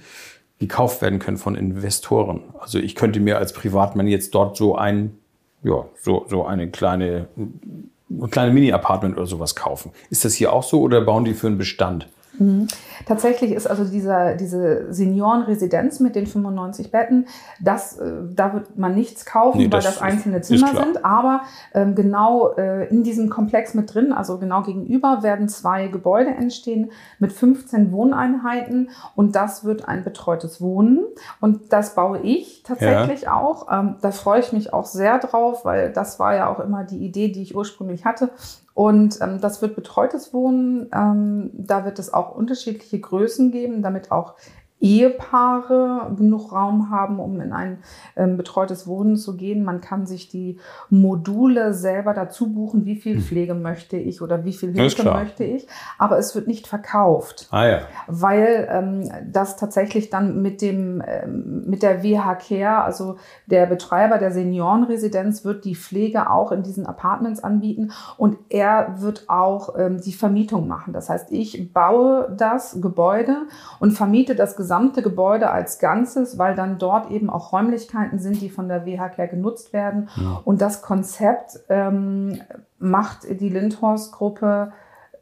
gekauft 0.58 1.00
werden 1.00 1.18
können 1.18 1.38
von 1.38 1.54
Investoren. 1.54 2.42
Also 2.60 2.78
ich 2.78 2.94
könnte 2.94 3.20
mir 3.20 3.38
als 3.38 3.54
Privatmann 3.54 4.06
jetzt 4.06 4.34
dort 4.34 4.56
so 4.56 4.76
ein, 4.76 5.16
ja, 5.62 5.86
so, 6.02 6.26
so 6.28 6.44
eine 6.44 6.68
kleine, 6.68 7.28
ein 7.36 8.30
kleine 8.30 8.52
Mini-Apartment 8.52 9.16
oder 9.16 9.26
sowas 9.26 9.56
kaufen. 9.56 9.92
Ist 10.10 10.26
das 10.26 10.34
hier 10.34 10.52
auch 10.52 10.62
so 10.62 10.82
oder 10.82 11.00
bauen 11.00 11.24
die 11.24 11.32
für 11.34 11.46
einen 11.46 11.58
Bestand? 11.58 12.06
Mhm. 12.38 12.68
Tatsächlich 13.06 13.52
ist 13.52 13.66
also 13.66 13.84
dieser, 13.84 14.34
diese 14.34 14.92
Seniorenresidenz 14.92 16.00
mit 16.00 16.14
den 16.14 16.26
95 16.26 16.90
Betten, 16.90 17.26
das, 17.60 17.98
äh, 17.98 18.12
da 18.34 18.52
wird 18.54 18.78
man 18.78 18.94
nichts 18.94 19.24
kaufen, 19.24 19.58
nee, 19.58 19.68
das 19.68 19.84
weil 19.84 19.92
das 19.92 20.02
einzelne 20.02 20.40
Zimmer 20.40 20.68
sind. 20.68 21.04
Aber 21.04 21.42
ähm, 21.74 21.94
genau 21.94 22.54
äh, 22.56 22.88
in 22.88 23.02
diesem 23.02 23.30
Komplex 23.30 23.74
mit 23.74 23.92
drin, 23.92 24.12
also 24.12 24.38
genau 24.38 24.62
gegenüber, 24.62 25.22
werden 25.22 25.48
zwei 25.48 25.88
Gebäude 25.88 26.30
entstehen 26.30 26.90
mit 27.18 27.32
15 27.32 27.92
Wohneinheiten 27.92 28.90
und 29.14 29.34
das 29.34 29.64
wird 29.64 29.88
ein 29.88 30.04
betreutes 30.04 30.60
Wohnen. 30.60 31.04
Und 31.40 31.72
das 31.72 31.94
baue 31.94 32.20
ich 32.20 32.62
tatsächlich 32.62 33.22
ja. 33.22 33.34
auch. 33.34 33.66
Ähm, 33.70 33.96
da 34.00 34.10
freue 34.10 34.40
ich 34.40 34.52
mich 34.52 34.72
auch 34.72 34.86
sehr 34.86 35.18
drauf, 35.18 35.64
weil 35.64 35.92
das 35.92 36.18
war 36.18 36.34
ja 36.34 36.48
auch 36.48 36.60
immer 36.60 36.84
die 36.84 36.98
Idee, 36.98 37.28
die 37.28 37.42
ich 37.42 37.54
ursprünglich 37.56 38.04
hatte. 38.04 38.30
Und 38.78 39.20
ähm, 39.20 39.40
das 39.40 39.60
wird 39.60 39.74
betreutes 39.74 40.32
Wohnen. 40.32 40.88
Ähm, 40.94 41.50
da 41.52 41.84
wird 41.84 41.98
es 41.98 42.14
auch 42.14 42.36
unterschiedliche 42.36 43.00
Größen 43.00 43.50
geben, 43.50 43.82
damit 43.82 44.12
auch 44.12 44.36
Ehepaare 44.80 46.14
genug 46.16 46.52
Raum 46.52 46.90
haben, 46.90 47.18
um 47.18 47.40
in 47.40 47.52
ein 47.52 47.78
ähm, 48.16 48.36
betreutes 48.36 48.86
Wohnen 48.86 49.16
zu 49.16 49.36
gehen. 49.36 49.64
Man 49.64 49.80
kann 49.80 50.06
sich 50.06 50.28
die 50.28 50.58
Module 50.88 51.74
selber 51.74 52.14
dazu 52.14 52.52
buchen, 52.52 52.84
wie 52.84 52.94
viel 52.94 53.16
hm. 53.16 53.22
Pflege 53.22 53.54
möchte 53.54 53.96
ich 53.96 54.22
oder 54.22 54.44
wie 54.44 54.52
viel 54.52 54.72
Hilfe 54.72 55.02
möchte 55.02 55.42
ich. 55.42 55.66
Aber 55.98 56.18
es 56.18 56.34
wird 56.34 56.46
nicht 56.46 56.68
verkauft, 56.68 57.48
ah, 57.50 57.66
ja. 57.66 57.80
weil 58.06 58.68
ähm, 58.70 59.10
das 59.26 59.56
tatsächlich 59.56 60.10
dann 60.10 60.42
mit 60.42 60.62
dem 60.62 61.02
ähm, 61.04 61.64
mit 61.66 61.82
der 61.82 62.04
WH 62.04 62.36
Care, 62.36 62.84
also 62.84 63.16
der 63.46 63.66
Betreiber 63.66 64.18
der 64.18 64.30
Seniorenresidenz, 64.30 65.44
wird 65.44 65.64
die 65.64 65.74
Pflege 65.74 66.30
auch 66.30 66.52
in 66.52 66.62
diesen 66.62 66.86
Apartments 66.86 67.42
anbieten 67.42 67.90
und 68.16 68.38
er 68.48 69.00
wird 69.00 69.24
auch 69.28 69.76
ähm, 69.76 70.00
die 70.00 70.12
Vermietung 70.12 70.68
machen. 70.68 70.92
Das 70.92 71.08
heißt, 71.08 71.32
ich 71.32 71.72
baue 71.72 72.32
das 72.36 72.80
Gebäude 72.80 73.46
und 73.80 73.90
vermiete 73.90 74.36
das 74.36 74.54
Gesamt 74.54 74.67
gesamte 74.68 75.00
Gebäude 75.00 75.50
als 75.50 75.78
Ganzes, 75.78 76.36
weil 76.36 76.54
dann 76.54 76.78
dort 76.78 77.10
eben 77.10 77.30
auch 77.30 77.54
Räumlichkeiten 77.54 78.18
sind, 78.18 78.42
die 78.42 78.50
von 78.50 78.68
der 78.68 78.84
WHK 78.84 79.30
genutzt 79.30 79.72
werden. 79.72 80.10
Ja. 80.16 80.42
Und 80.44 80.60
das 80.60 80.82
Konzept 80.82 81.58
ähm, 81.70 82.38
macht 82.78 83.20
die 83.40 83.48
Lindhorst-Gruppe 83.48 84.72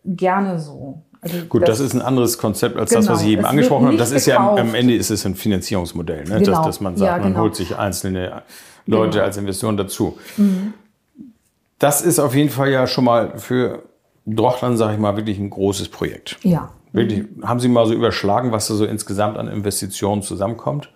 gerne 0.05 0.59
so. 0.59 1.03
Also 1.21 1.39
Gut, 1.49 1.63
das, 1.63 1.79
das, 1.79 1.81
ist 1.81 1.95
ein 1.95 2.03
anderes 2.03 2.39
Konzept 2.39 2.77
als 2.77 2.91
genau, 2.91 3.03
das, 3.03 3.09
was 3.09 3.23
ich 3.23 3.29
eben 3.29 3.45
angesprochen 3.45 3.87
habe. 3.87 3.97
Das 3.97 4.11
ist 4.11 4.25
gekauft. 4.25 4.59
ja 4.59 4.63
am 4.65 4.75
Ende 4.75 4.97
ist 4.97 5.11
es 5.11 5.25
ein 5.25 5.37
Finanzierungsmodell, 5.37 6.25
ne? 6.25 6.41
genau. 6.41 6.57
dass, 6.57 6.67
dass, 6.67 6.81
man 6.81 6.97
sagt, 6.97 7.09
ja, 7.09 7.19
genau. 7.19 7.31
man 7.31 7.41
holt 7.43 7.55
sich 7.55 7.79
einzelne 7.79 8.43
Leute 8.87 9.11
genau. 9.13 9.25
als 9.25 9.37
Investoren 9.37 9.77
dazu. 9.77 10.19
Mhm. 10.37 10.75
Das 11.79 12.03
ist 12.03 12.19
auf 12.19 12.35
jeden 12.35 12.51
Fall 12.51 12.71
ja 12.71 12.89
schon 12.89 13.05
mal 13.05 13.39
für 13.39 13.85
Drochland, 14.27 14.77
sage 14.77 14.95
ich 14.95 14.99
mal, 14.99 15.17
wirklich 15.17 15.39
ein 15.39 15.51
großes 15.51 15.89
Projekt. 15.89 16.37
Ja. 16.43 16.71
Wirklich, 16.93 17.27
haben 17.43 17.61
Sie 17.61 17.69
mal 17.69 17.87
so 17.87 17.95
überschlagen, 17.95 18.53
was 18.53 18.69
da 18.69 18.75
so 18.75 18.85
insgesamt 18.85 19.37
an 19.37 19.49
Investitionen 19.49 20.23
zusammenkommt? 20.23 20.91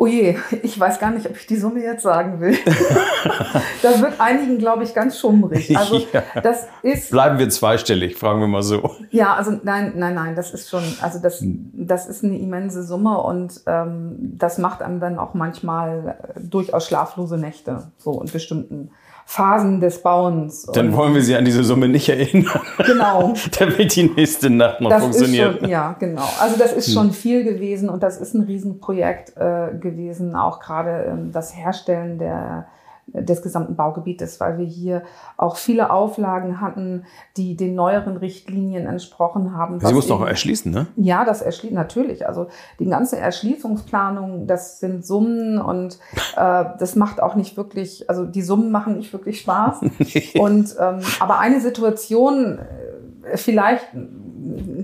Oh 0.00 0.06
je, 0.06 0.36
ich 0.62 0.78
weiß 0.78 1.00
gar 1.00 1.10
nicht, 1.10 1.28
ob 1.28 1.36
ich 1.36 1.48
die 1.48 1.56
Summe 1.56 1.82
jetzt 1.82 2.04
sagen 2.04 2.38
will. 2.38 2.56
das 3.82 4.00
wird 4.00 4.20
einigen, 4.20 4.58
glaube 4.58 4.84
ich, 4.84 4.94
ganz 4.94 5.18
schummrig. 5.18 5.76
Also 5.76 5.98
ja. 6.12 6.22
das 6.40 6.68
ist. 6.82 7.10
Bleiben 7.10 7.40
wir 7.40 7.50
zweistellig, 7.50 8.16
fragen 8.16 8.38
wir 8.38 8.46
mal 8.46 8.62
so. 8.62 8.92
Ja, 9.10 9.34
also 9.34 9.58
nein, 9.64 9.94
nein, 9.96 10.14
nein, 10.14 10.36
das 10.36 10.54
ist 10.54 10.70
schon, 10.70 10.84
also 11.00 11.18
das, 11.18 11.42
das 11.42 12.06
ist 12.06 12.22
eine 12.22 12.38
immense 12.38 12.84
Summe 12.84 13.18
und 13.18 13.60
ähm, 13.66 14.16
das 14.38 14.58
macht 14.58 14.82
einem 14.82 15.00
dann 15.00 15.18
auch 15.18 15.34
manchmal 15.34 16.16
äh, 16.36 16.40
durchaus 16.42 16.86
schlaflose 16.86 17.36
Nächte, 17.36 17.90
so 17.96 18.22
in 18.22 18.30
bestimmten 18.30 18.92
Phasen 19.30 19.78
des 19.78 20.00
Bauens. 20.00 20.64
Dann 20.72 20.96
wollen 20.96 21.12
wir 21.12 21.20
Sie 21.20 21.36
an 21.36 21.44
diese 21.44 21.62
Summe 21.62 21.86
nicht 21.86 22.08
erinnern. 22.08 22.62
Genau. 22.78 23.34
Damit 23.58 23.94
die 23.94 24.04
nächste 24.04 24.48
Nacht 24.48 24.80
noch 24.80 24.88
das 24.88 25.02
funktioniert. 25.02 25.60
Schon, 25.60 25.68
ja, 25.68 25.94
genau. 26.00 26.26
Also 26.40 26.58
das 26.58 26.72
ist 26.72 26.86
hm. 26.86 26.94
schon 26.94 27.12
viel 27.12 27.44
gewesen 27.44 27.90
und 27.90 28.02
das 28.02 28.16
ist 28.22 28.32
ein 28.32 28.44
Riesenprojekt 28.44 29.36
äh, 29.36 29.76
gewesen, 29.78 30.34
auch 30.34 30.60
gerade 30.60 31.08
ähm, 31.10 31.30
das 31.30 31.54
Herstellen 31.54 32.18
der 32.18 32.68
des 33.12 33.42
gesamten 33.42 33.76
Baugebietes, 33.76 34.40
weil 34.40 34.58
wir 34.58 34.66
hier 34.66 35.02
auch 35.36 35.56
viele 35.56 35.90
Auflagen 35.90 36.60
hatten, 36.60 37.04
die 37.36 37.56
den 37.56 37.74
neueren 37.74 38.16
Richtlinien 38.16 38.86
entsprochen 38.86 39.56
haben. 39.56 39.80
Sie 39.80 39.94
muss 39.94 40.08
noch 40.08 40.26
erschließen, 40.26 40.70
ne? 40.70 40.86
Ja, 40.96 41.24
das 41.24 41.42
erschließt 41.42 41.74
natürlich. 41.74 42.26
Also 42.26 42.48
die 42.78 42.86
ganze 42.86 43.18
Erschließungsplanung, 43.18 44.46
das 44.46 44.80
sind 44.80 45.06
Summen 45.06 45.58
und 45.58 45.98
äh, 46.36 46.64
das 46.78 46.96
macht 46.96 47.22
auch 47.22 47.34
nicht 47.34 47.56
wirklich, 47.56 48.08
also 48.10 48.24
die 48.24 48.42
Summen 48.42 48.70
machen 48.70 48.96
nicht 48.96 49.12
wirklich 49.12 49.40
Spaß. 49.40 49.80
und 50.38 50.76
ähm, 50.78 51.00
aber 51.20 51.38
eine 51.38 51.60
Situation, 51.60 52.58
äh, 52.58 53.36
vielleicht 53.36 53.86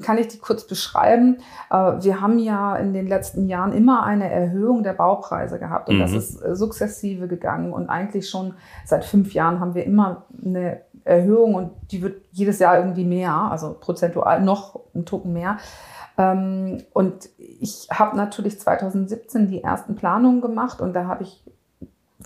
kann 0.03 0.19
ich 0.19 0.29
die 0.29 0.39
kurz 0.39 0.67
beschreiben. 0.67 1.39
Äh, 1.71 1.77
wir 1.77 2.21
haben 2.21 2.39
ja 2.39 2.77
in 2.77 2.93
den 2.93 3.07
letzten 3.07 3.49
Jahren 3.49 3.73
immer 3.73 4.05
eine 4.05 4.31
Erhöhung 4.31 4.83
der 4.83 4.93
Baupreise 4.93 5.59
gehabt 5.59 5.89
und 5.89 5.97
mhm. 5.97 6.01
das 6.01 6.13
ist 6.13 6.43
äh, 6.43 6.55
sukzessive 6.55 7.29
gegangen 7.29 7.73
und 7.73 7.89
eigentlich 7.89 8.29
schon 8.29 8.55
seit 8.85 9.05
fünf 9.05 9.35
Jahren 9.35 9.61
haben 9.61 9.75
wir 9.75 9.85
immer 9.85 10.25
eine 10.45 10.81
Erhöhung 11.05 11.55
und 11.55 11.71
die 11.91 12.03
wird 12.03 12.23
jedes 12.33 12.59
Jahr 12.59 12.79
irgendwie 12.79 13.05
mehr, 13.05 13.33
also 13.35 13.77
prozentual 13.79 14.43
noch 14.43 14.81
ein 14.95 15.05
Tucken 15.05 15.33
mehr. 15.33 15.59
Ähm, 16.17 16.83
und 16.93 17.29
ich 17.37 17.89
habe 17.91 18.17
natürlich 18.17 18.61
2017 18.61 19.49
die 19.49 19.63
ersten 19.63 19.97
Planungen 19.97 20.41
gemacht 20.41 20.81
und 20.81 20.95
da 20.95 21.07
habe 21.07 21.25
ich 21.25 21.45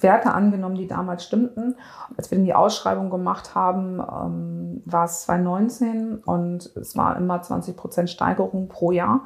Werte 0.01 0.33
angenommen, 0.33 0.77
die 0.77 0.87
damals 0.87 1.25
stimmten. 1.25 1.77
Als 2.17 2.31
wir 2.31 2.39
dann 2.39 2.45
die 2.45 2.55
Ausschreibung 2.55 3.11
gemacht 3.11 3.55
haben, 3.55 4.01
ähm, 4.01 4.83
war 4.85 5.05
es 5.05 5.23
2019 5.23 6.19
und 6.25 6.75
es 6.77 6.97
war 6.97 7.17
immer 7.17 7.43
20 7.43 7.77
Prozent 7.77 8.11
Steigerung 8.11 8.69
pro 8.69 8.93
Jahr. 8.93 9.23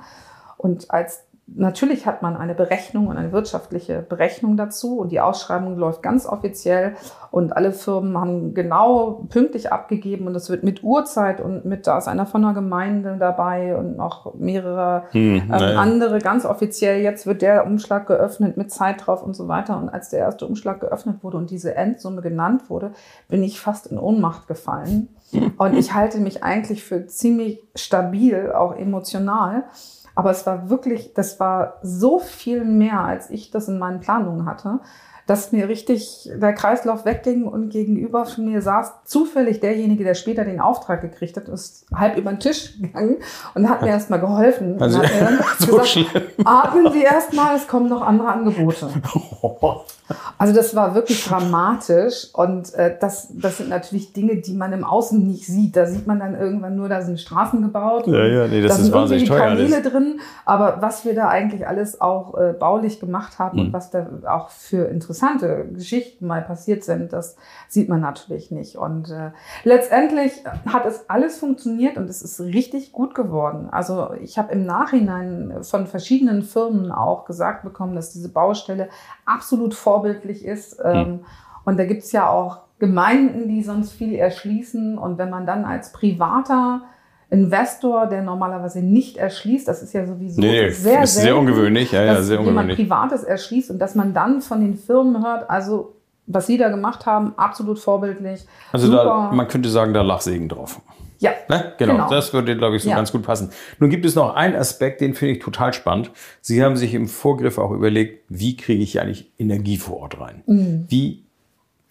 Und 0.57 0.91
als 0.91 1.25
Natürlich 1.55 2.07
hat 2.07 2.23
man 2.23 2.37
eine 2.37 2.55
Berechnung 2.55 3.09
und 3.09 3.17
eine 3.17 3.33
wirtschaftliche 3.33 4.05
Berechnung 4.09 4.57
dazu 4.57 4.99
und 4.99 5.13
die 5.13 5.21
Ausschreibung 5.21 5.77
läuft 5.77 6.03
ganz 6.03 6.27
offiziell 6.27 6.95
und 7.31 7.57
alle 7.57 7.73
Firmen 7.73 8.17
haben 8.19 8.55
genau 8.55 9.25
pünktlich 9.29 9.73
abgegeben 9.73 10.27
und 10.27 10.35
es 10.35 10.51
wird 10.51 10.65
mit 10.65 10.83
Uhrzeit 10.83 11.41
und 11.41 11.65
mit, 11.65 11.87
da 11.87 11.99
ist 11.99 12.09
einer 12.09 12.27
von 12.27 12.43
der 12.43 12.53
Gemeinde 12.53 13.17
dabei 13.19 13.77
und 13.77 13.97
noch 13.97 14.35
mehrere 14.35 15.05
hm, 15.11 15.51
ähm, 15.53 15.79
andere 15.79 16.19
ganz 16.19 16.45
offiziell. 16.45 17.01
Jetzt 17.01 17.27
wird 17.27 17.43
der 17.43 17.67
Umschlag 17.67 18.07
geöffnet 18.07 18.57
mit 18.57 18.71
Zeit 18.71 19.07
drauf 19.07 19.23
und 19.23 19.35
so 19.35 19.49
weiter. 19.49 19.79
Und 19.79 19.89
als 19.89 20.11
der 20.11 20.21
erste 20.21 20.47
Umschlag 20.47 20.81
geöffnet 20.81 21.23
wurde 21.23 21.37
und 21.37 21.51
diese 21.51 21.75
Endsumme 21.75 22.23
genannt 22.23 22.69
wurde, 22.69 22.93
bin 23.29 23.43
ich 23.43 23.61
fast 23.61 23.87
in 23.87 23.99
Ohnmacht 23.99 24.47
gefallen. 24.47 25.09
Und 25.57 25.75
ich 25.75 25.95
halte 25.95 26.19
mich 26.19 26.45
eigentlich 26.45 26.85
für 26.85 27.07
ziemlich 27.07 27.63
stabil, 27.75 28.53
auch 28.53 28.77
emotional. 28.77 29.65
Aber 30.15 30.31
es 30.31 30.47
war 30.47 30.69
wirklich, 30.69 31.15
das 31.15 31.41
war 31.41 31.79
so 31.83 32.19
viel 32.19 32.65
mehr, 32.65 33.01
als 33.01 33.31
ich 33.31 33.51
das 33.51 33.69
in 33.69 33.79
meinen 33.79 34.01
Planungen 34.01 34.47
hatte 34.47 34.81
dass 35.27 35.53
mir 35.53 35.69
richtig 35.69 36.31
der 36.35 36.53
Kreislauf 36.53 37.05
wegging 37.05 37.45
und 37.45 37.71
gegenüber 37.71 38.27
von 38.27 38.45
mir 38.45 38.61
saß 38.61 39.05
zufällig 39.05 39.61
derjenige, 39.61 40.05
der 40.05 40.15
später 40.15 40.45
den 40.45 40.61
Auftrag 40.61 41.01
gekriegt 41.01 41.37
hat, 41.37 41.49
ist 41.49 41.87
halb 41.95 42.17
über 42.17 42.31
den 42.31 42.41
Tisch 42.41 42.81
gegangen 42.81 43.17
und 43.55 43.69
hat 43.69 43.83
mir 43.83 43.89
erstmal 43.89 44.21
geholfen. 44.21 44.81
Also, 44.83 45.03
hat 45.03 45.11
mir 45.11 45.39
so 45.59 45.79
gesagt, 45.79 46.23
atmen 46.45 46.93
Sie 46.93 47.03
erstmal, 47.03 47.57
es 47.57 47.69
kommen 47.69 47.89
noch 47.89 48.03
andere 48.03 48.29
Angebote. 48.29 48.89
Also 50.39 50.55
das 50.55 50.75
war 50.75 50.95
wirklich 50.95 51.25
dramatisch 51.25 52.29
und 52.33 52.75
äh, 52.75 52.97
das, 53.01 53.29
das 53.33 53.59
sind 53.59 53.69
natürlich 53.69 54.13
Dinge, 54.13 54.37
die 54.37 54.55
man 54.55 54.73
im 54.73 54.85
Außen 54.85 55.27
nicht 55.27 55.47
sieht. 55.47 55.77
Da 55.77 55.87
sieht 55.87 56.07
man 56.07 56.19
dann 56.19 56.39
irgendwann 56.39 56.77
nur, 56.77 56.89
da 56.89 57.03
sind 57.03 57.21
Straßen 57.21 57.63
gebaut. 57.63 58.07
Ja, 58.07 58.25
ja, 58.25 58.49
nee, 58.49 58.63
das 58.63 58.73
da 58.73 58.77
ist 58.79 58.85
sind 58.85 58.95
wahnsinnig 58.95 59.29
teuer. 59.29 59.39
Kanäle 59.39 59.83
drin, 59.83 60.21
aber 60.45 60.79
was 60.81 61.05
wir 61.05 61.15
da 61.15 61.29
eigentlich 61.29 61.67
alles 61.67 62.01
auch 62.01 62.35
äh, 62.39 62.53
baulich 62.53 63.01
gemacht 63.01 63.39
haben 63.39 63.59
mhm. 63.59 63.67
und 63.67 63.73
was 63.73 63.91
da 63.91 64.07
auch 64.27 64.49
für 64.51 64.89
interessante 64.89 65.13
interessante 65.43 65.67
Geschichten 65.73 66.27
mal 66.27 66.43
passiert 66.43 66.85
sind, 66.85 67.13
das 67.13 67.37
sieht 67.69 67.89
man 67.89 68.01
natürlich 68.01 68.51
nicht. 68.51 68.77
Und 68.77 69.11
äh, 69.11 69.31
letztendlich 69.65 70.33
hat 70.67 70.87
es 70.87 71.09
alles 71.09 71.39
funktioniert 71.39 71.97
und 71.97 72.09
es 72.09 72.23
ist 72.23 72.41
richtig 72.41 72.93
gut 72.93 73.15
geworden. 73.15 73.69
Also 73.71 74.13
ich 74.21 74.39
habe 74.39 74.53
im 74.53 74.65
Nachhinein 74.65 75.63
von 75.63 75.87
verschiedenen 75.87 76.43
Firmen 76.43 76.91
auch 76.91 77.25
gesagt 77.25 77.65
bekommen, 77.65 77.95
dass 77.95 78.13
diese 78.13 78.29
Baustelle 78.29 78.89
absolut 79.25 79.75
vorbildlich 79.75 80.45
ist. 80.45 80.83
Mhm. 80.85 81.21
Und 81.65 81.79
da 81.79 81.85
gibt 81.85 82.03
es 82.03 82.13
ja 82.13 82.29
auch 82.29 82.59
Gemeinden, 82.79 83.49
die 83.49 83.63
sonst 83.63 83.93
viel 83.93 84.15
erschließen. 84.15 84.99
Und 84.99 85.19
wenn 85.19 85.31
man 85.31 85.47
dann 85.47 85.65
als 85.65 85.93
privater 85.93 86.83
Investor, 87.31 88.07
der 88.07 88.23
normalerweise 88.23 88.83
nicht 88.83 89.17
erschließt, 89.17 89.67
das 89.67 89.83
ist 89.83 89.95
ja 89.95 90.07
sowieso 90.07 90.41
nee, 90.41 90.69
sehr, 90.69 91.03
ist 91.03 91.15
sehr 91.15 91.37
ungewöhnlich, 91.37 91.93
ja, 91.93 92.05
ja, 92.05 92.21
sehr 92.21 92.39
ungewöhnlich. 92.41 92.77
jemand 92.77 93.09
Privates 93.09 93.25
erschließt 93.25 93.71
und 93.71 93.79
dass 93.79 93.95
man 93.95 94.13
dann 94.13 94.43
von 94.43 94.61
den 94.61 94.75
Firmen 94.75 95.25
hört, 95.25 95.49
also 95.49 95.95
was 96.27 96.47
sie 96.47 96.59
da 96.59 96.69
gemacht 96.69 97.07
haben, 97.07 97.33
absolut 97.39 97.79
vorbildlich. 97.79 98.47
Also 98.71 98.93
da, 98.93 99.31
man 99.33 99.49
könnte 99.49 99.71
sagen, 99.71 99.95
da 99.95 100.03
lag 100.03 100.21
Segen 100.21 100.49
drauf. 100.49 100.81
Ja. 101.23 101.31
Ne? 101.49 101.73
Genau, 101.79 101.93
genau, 101.93 102.11
das 102.11 102.33
würde, 102.35 102.57
glaube 102.57 102.77
ich, 102.77 102.83
so 102.83 102.91
ja. 102.91 102.97
ganz 102.97 103.13
gut 103.13 103.23
passen. 103.23 103.51
Nun 103.79 103.91
gibt 103.91 104.05
es 104.05 104.17
noch 104.17 104.35
einen 104.35 104.57
Aspekt, 104.57 105.01
den 105.01 105.15
finde 105.15 105.35
ich 105.35 105.39
total 105.39 105.73
spannend. 105.73 106.11
Sie 106.41 106.63
haben 106.65 106.77
sich 106.77 106.95
im 106.95 107.07
Vorgriff 107.07 107.59
auch 107.59 107.71
überlegt, 107.71 108.25
wie 108.29 108.57
kriege 108.57 108.83
ich 108.83 109.01
eigentlich 109.01 109.31
Energie 109.39 109.77
vor 109.77 109.99
Ort 109.99 110.21
rein? 110.21 110.43
Mhm. 110.47 110.87
Wie 110.89 111.23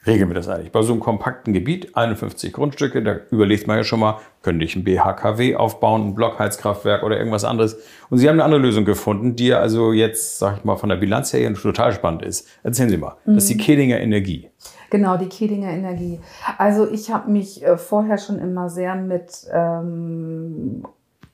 regeln 0.06 0.30
wir 0.30 0.34
das 0.34 0.50
eigentlich? 0.50 0.74
Bei 0.74 0.82
so 0.82 0.91
einem 0.91 1.00
kompakten 1.00 1.54
Gebiet, 1.54 1.96
51 1.96 2.52
Grundstücke, 2.52 3.02
da 3.02 3.20
überlegt 3.30 3.67
man 3.67 3.78
ja 3.78 3.86
schon 3.86 4.02
mal, 4.02 4.20
könnte 4.41 4.65
ich 4.65 4.76
ein 4.76 4.84
BHKW 4.84 5.56
aufbauen, 5.56 6.08
ein 6.08 6.15
Blockheizkraftwerk 6.15 7.04
oder 7.04 7.17
irgendwas 7.17 7.46
anderes. 7.46 7.78
Und 8.10 8.17
Sie 8.17 8.28
haben 8.28 8.36
eine 8.36 8.44
andere 8.44 8.60
Lösung 8.60 8.84
gefunden, 8.84 9.38
die 9.38 9.54
also 9.54 9.94
jetzt, 9.94 10.39
sag 10.39 10.58
ich 10.58 10.63
mal, 10.65 10.76
von 10.76 10.89
der 10.89 10.98
Bilanz 10.98 11.32
her 11.32 11.54
total 11.54 11.94
spannend 11.94 12.24
ist. 12.24 12.50
Erzählen 12.63 12.89
Sie 12.89 12.98
mal. 12.98 13.15
Das 13.26 13.44
ist 13.44 13.50
die 13.50 13.56
mhm. 13.56 13.60
Kedinger 13.60 14.00
Energie. 14.02 14.50
Genau, 14.91 15.15
die 15.15 15.30
Kedinger 15.30 15.71
Energie. 15.71 16.19
Also 16.58 16.88
ich 16.88 17.12
habe 17.12 17.32
mich 17.32 17.65
äh, 17.65 17.77
vorher 17.77 18.17
schon 18.17 18.39
immer 18.39 18.69
sehr 18.69 18.95
mit 18.95 19.47
ähm, 19.49 20.84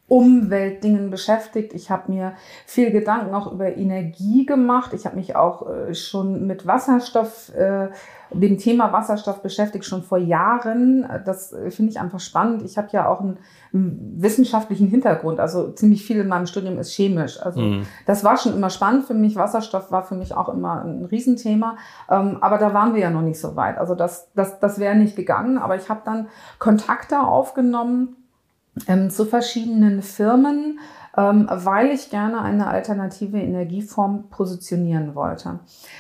Umweltdingen 0.08 1.10
beschäftigt. 1.10 1.74
Ich 1.74 1.90
habe 1.90 2.12
mir 2.12 2.34
viel 2.68 2.92
Gedanken 2.92 3.34
auch 3.34 3.52
über 3.52 3.76
Energie 3.76 4.46
gemacht. 4.46 4.94
Ich 4.94 5.08
habe 5.08 5.16
mich 5.16 5.36
auch 5.36 5.68
äh, 5.68 5.96
schon 5.96 6.46
mit 6.46 6.68
Wasserstoff 6.68 7.52
äh, 7.56 7.90
dem 8.32 8.58
Thema 8.58 8.92
Wasserstoff 8.92 9.42
beschäftigt, 9.42 9.86
schon 9.86 10.04
vor 10.04 10.18
Jahren. 10.18 11.08
Das 11.26 11.56
finde 11.70 11.92
ich 11.92 12.00
einfach 12.00 12.20
spannend. 12.20 12.64
Ich 12.64 12.78
habe 12.78 12.90
ja 12.92 13.08
auch 13.08 13.22
einen, 13.22 13.38
einen, 13.74 14.16
wissenschaftlichen 14.22 14.88
Hintergrund. 14.88 15.40
Also 15.40 15.72
ziemlich 15.72 16.06
viel 16.06 16.20
in 16.20 16.28
meinem 16.28 16.48
Studium 16.48 16.78
ist 16.78 16.92
chemisch. 16.92 17.42
Also 17.42 17.62
mhm. 17.62 17.86
das 18.06 18.24
war 18.24 18.38
schon 18.38 18.54
immer 18.54 18.70
spannend 18.70 19.06
für 19.06 19.14
mich. 19.14 19.36
Wasserstoff 19.36 19.92
war 19.92 20.04
für 20.04 20.16
mich 20.16 20.36
auch 20.36 20.50
immer 20.50 20.84
ein 20.84 21.06
Riesenthema. 21.06 21.78
Ähm, 22.10 22.38
aber 22.42 22.58
da 22.58 22.74
waren 22.74 22.94
wir 22.94 23.02
ja 23.02 23.10
noch 23.10 23.22
nicht 23.22 23.40
so 23.40 23.56
weit. 23.56 23.78
Also 23.78 23.96
das, 23.96 24.30
das, 24.36 24.60
das 24.60 24.80
wäre 24.80 24.96
nicht 24.96 25.16
gegangen. 25.16 25.58
Aber 25.58 25.76
ich 25.76 25.90
habe 25.90 26.02
dann 26.04 26.28
Kontakte 26.60 27.20
aufgenommen 27.20 28.16
ähm, 28.88 29.10
zu 29.10 29.26
verschiedenen 29.26 30.02
Firmen, 30.02 30.80
weil 31.18 31.88
ich 31.88 32.12
gerne 32.12 32.44
eine 32.44 32.68
alternative 32.68 33.40
Energieform 33.40 34.30
positionieren 34.30 35.16
wollte. 35.16 35.60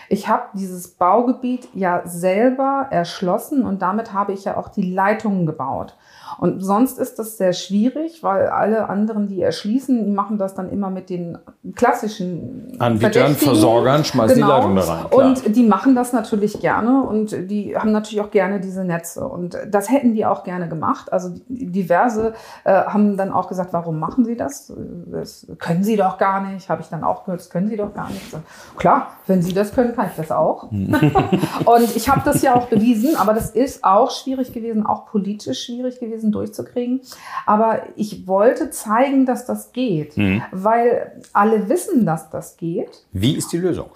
Ich 0.09 0.27
habe 0.27 0.43
dieses 0.53 0.89
Baugebiet 0.89 1.67
ja 1.73 2.03
selber 2.05 2.87
erschlossen 2.91 3.65
und 3.65 3.81
damit 3.81 4.13
habe 4.13 4.33
ich 4.33 4.45
ja 4.45 4.57
auch 4.57 4.69
die 4.69 4.93
Leitungen 4.93 5.47
gebaut. 5.47 5.97
Und 6.39 6.63
sonst 6.63 6.99
ist 6.99 7.19
das 7.19 7.37
sehr 7.37 7.53
schwierig, 7.53 8.23
weil 8.23 8.47
alle 8.47 8.89
anderen, 8.89 9.27
die 9.27 9.41
erschließen, 9.41 10.05
die 10.05 10.11
machen 10.11 10.37
das 10.37 10.55
dann 10.55 10.69
immer 10.69 10.89
mit 10.89 11.09
den 11.09 11.37
klassischen 11.75 12.75
Anbietern, 12.79 13.35
Versorgern, 13.35 14.03
schmeißen 14.03 14.35
genau. 14.35 14.47
die 14.47 14.53
Leitung 14.53 14.75
da 14.75 14.81
rein. 14.81 15.09
Klar. 15.09 15.27
Und 15.27 15.55
die 15.55 15.63
machen 15.63 15.95
das 15.95 16.13
natürlich 16.13 16.59
gerne 16.59 17.03
und 17.03 17.31
die 17.49 17.77
haben 17.77 17.91
natürlich 17.91 18.21
auch 18.21 18.31
gerne 18.31 18.59
diese 18.59 18.83
Netze. 18.83 19.27
Und 19.27 19.57
das 19.69 19.89
hätten 19.89 20.13
die 20.13 20.25
auch 20.25 20.43
gerne 20.43 20.67
gemacht. 20.67 21.11
Also 21.11 21.33
diverse 21.47 22.33
äh, 22.63 22.73
haben 22.73 23.17
dann 23.17 23.31
auch 23.31 23.47
gesagt, 23.47 23.73
warum 23.73 23.99
machen 23.99 24.25
sie 24.25 24.35
das? 24.35 24.73
Das 25.11 25.47
können 25.59 25.83
sie 25.83 25.95
doch 25.95 26.17
gar 26.17 26.41
nicht. 26.41 26.69
Habe 26.69 26.81
ich 26.81 26.89
dann 26.89 27.03
auch 27.03 27.25
gehört, 27.25 27.41
das 27.41 27.49
können 27.49 27.67
sie 27.67 27.77
doch 27.77 27.93
gar 27.93 28.09
nicht. 28.09 28.31
So, 28.31 28.39
klar, 28.77 29.11
wenn 29.27 29.41
sie 29.41 29.53
das 29.53 29.73
können, 29.73 29.95
kann 29.95 30.07
ich 30.07 30.15
das 30.15 30.31
auch. 30.31 30.63
und 30.71 31.95
ich 31.95 32.09
habe 32.09 32.21
das 32.25 32.41
ja 32.41 32.55
auch 32.55 32.67
bewiesen, 32.67 33.15
aber 33.15 33.33
das 33.33 33.51
ist 33.51 33.83
auch 33.83 34.11
schwierig 34.11 34.53
gewesen, 34.53 34.85
auch 34.85 35.05
politisch 35.05 35.65
schwierig 35.65 35.99
gewesen 35.99 36.16
gewesen, 36.17 36.31
durchzukriegen. 36.31 37.01
Aber 37.45 37.83
ich 37.95 38.27
wollte 38.27 38.69
zeigen, 38.69 39.25
dass 39.25 39.45
das 39.45 39.71
geht, 39.71 40.17
mhm. 40.17 40.41
weil 40.51 41.21
alle 41.33 41.69
wissen, 41.69 42.05
dass 42.05 42.29
das 42.29 42.57
geht. 42.57 43.05
Wie 43.11 43.35
ist 43.37 43.51
die 43.53 43.57
Lösung? 43.57 43.89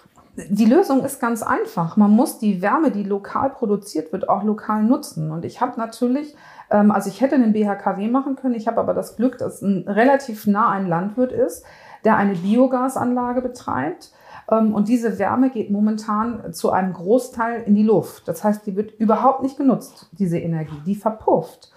Die 0.50 0.66
Lösung 0.66 1.04
ist 1.04 1.20
ganz 1.20 1.44
einfach. 1.44 1.98
Man 1.98 2.12
muss 2.12 2.40
die 2.40 2.62
Wärme, 2.62 2.92
die 2.92 3.04
lokal 3.04 3.50
produziert 3.50 4.14
wird, 4.14 4.30
auch 4.30 4.44
lokal 4.44 4.84
nutzen. 4.84 5.30
Und 5.30 5.44
ich 5.44 5.60
habe 5.60 5.78
natürlich, 5.78 6.36
ähm, 6.70 6.92
also 6.92 7.10
ich 7.10 7.20
hätte 7.20 7.36
einen 7.36 7.52
BHKW 7.52 8.08
machen 8.08 8.38
können. 8.38 8.56
Ich 8.56 8.68
habe 8.68 8.80
aber 8.80 8.94
das 8.94 9.18
Glück, 9.18 9.38
dass 9.38 9.62
ein 9.62 9.86
relativ 9.88 10.48
nah 10.48 10.70
ein 10.70 10.88
Landwirt 10.88 11.34
ist, 11.34 11.66
der 12.06 12.16
eine 12.16 12.36
Biogasanlage 12.36 13.42
betreibt. 13.42 14.12
Ähm, 14.50 14.74
und 14.74 14.88
diese 14.88 15.20
Wärme 15.20 15.50
geht 15.50 15.70
momentan 15.70 16.54
zu 16.54 16.72
einem 16.72 16.94
Großteil 16.94 17.64
in 17.64 17.76
die 17.76 17.84
Luft. 17.84 18.28
Das 18.28 18.44
heißt, 18.44 18.66
die 18.66 18.76
wird 18.76 18.92
überhaupt 19.00 19.44
nicht 19.44 19.58
genutzt, 19.58 20.10
diese 20.12 20.38
Energie. 20.40 20.82
Die 20.86 20.96
verpufft. 20.96 21.72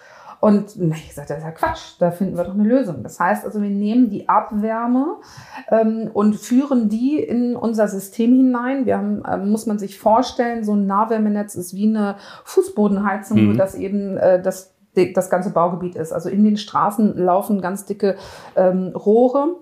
Und 0.44 0.76
ich 0.76 1.14
sagte, 1.14 1.32
das 1.32 1.38
ist 1.38 1.44
ja 1.44 1.52
Quatsch, 1.52 1.94
da 2.00 2.10
finden 2.10 2.36
wir 2.36 2.44
doch 2.44 2.52
eine 2.52 2.68
Lösung. 2.68 3.02
Das 3.02 3.18
heißt 3.18 3.46
also, 3.46 3.62
wir 3.62 3.70
nehmen 3.70 4.10
die 4.10 4.28
Abwärme 4.28 5.16
ähm, 5.70 6.10
und 6.12 6.36
führen 6.36 6.90
die 6.90 7.18
in 7.18 7.56
unser 7.56 7.88
System 7.88 8.34
hinein. 8.34 8.84
Wir 8.84 8.98
haben, 8.98 9.24
äh, 9.24 9.38
muss 9.38 9.64
man 9.64 9.78
sich 9.78 9.98
vorstellen, 9.98 10.62
so 10.62 10.74
ein 10.74 10.86
Nahwärmenetz 10.86 11.54
ist 11.54 11.74
wie 11.74 11.88
eine 11.88 12.16
Fußbodenheizung, 12.44 13.38
mhm. 13.38 13.44
nur 13.46 13.54
dass 13.54 13.74
eben 13.74 14.18
äh, 14.18 14.42
das, 14.42 14.74
das 15.14 15.30
ganze 15.30 15.48
Baugebiet 15.48 15.94
ist. 15.94 16.12
Also 16.12 16.28
in 16.28 16.44
den 16.44 16.58
Straßen 16.58 17.16
laufen 17.16 17.62
ganz 17.62 17.86
dicke 17.86 18.16
ähm, 18.54 18.92
Rohre 18.94 19.56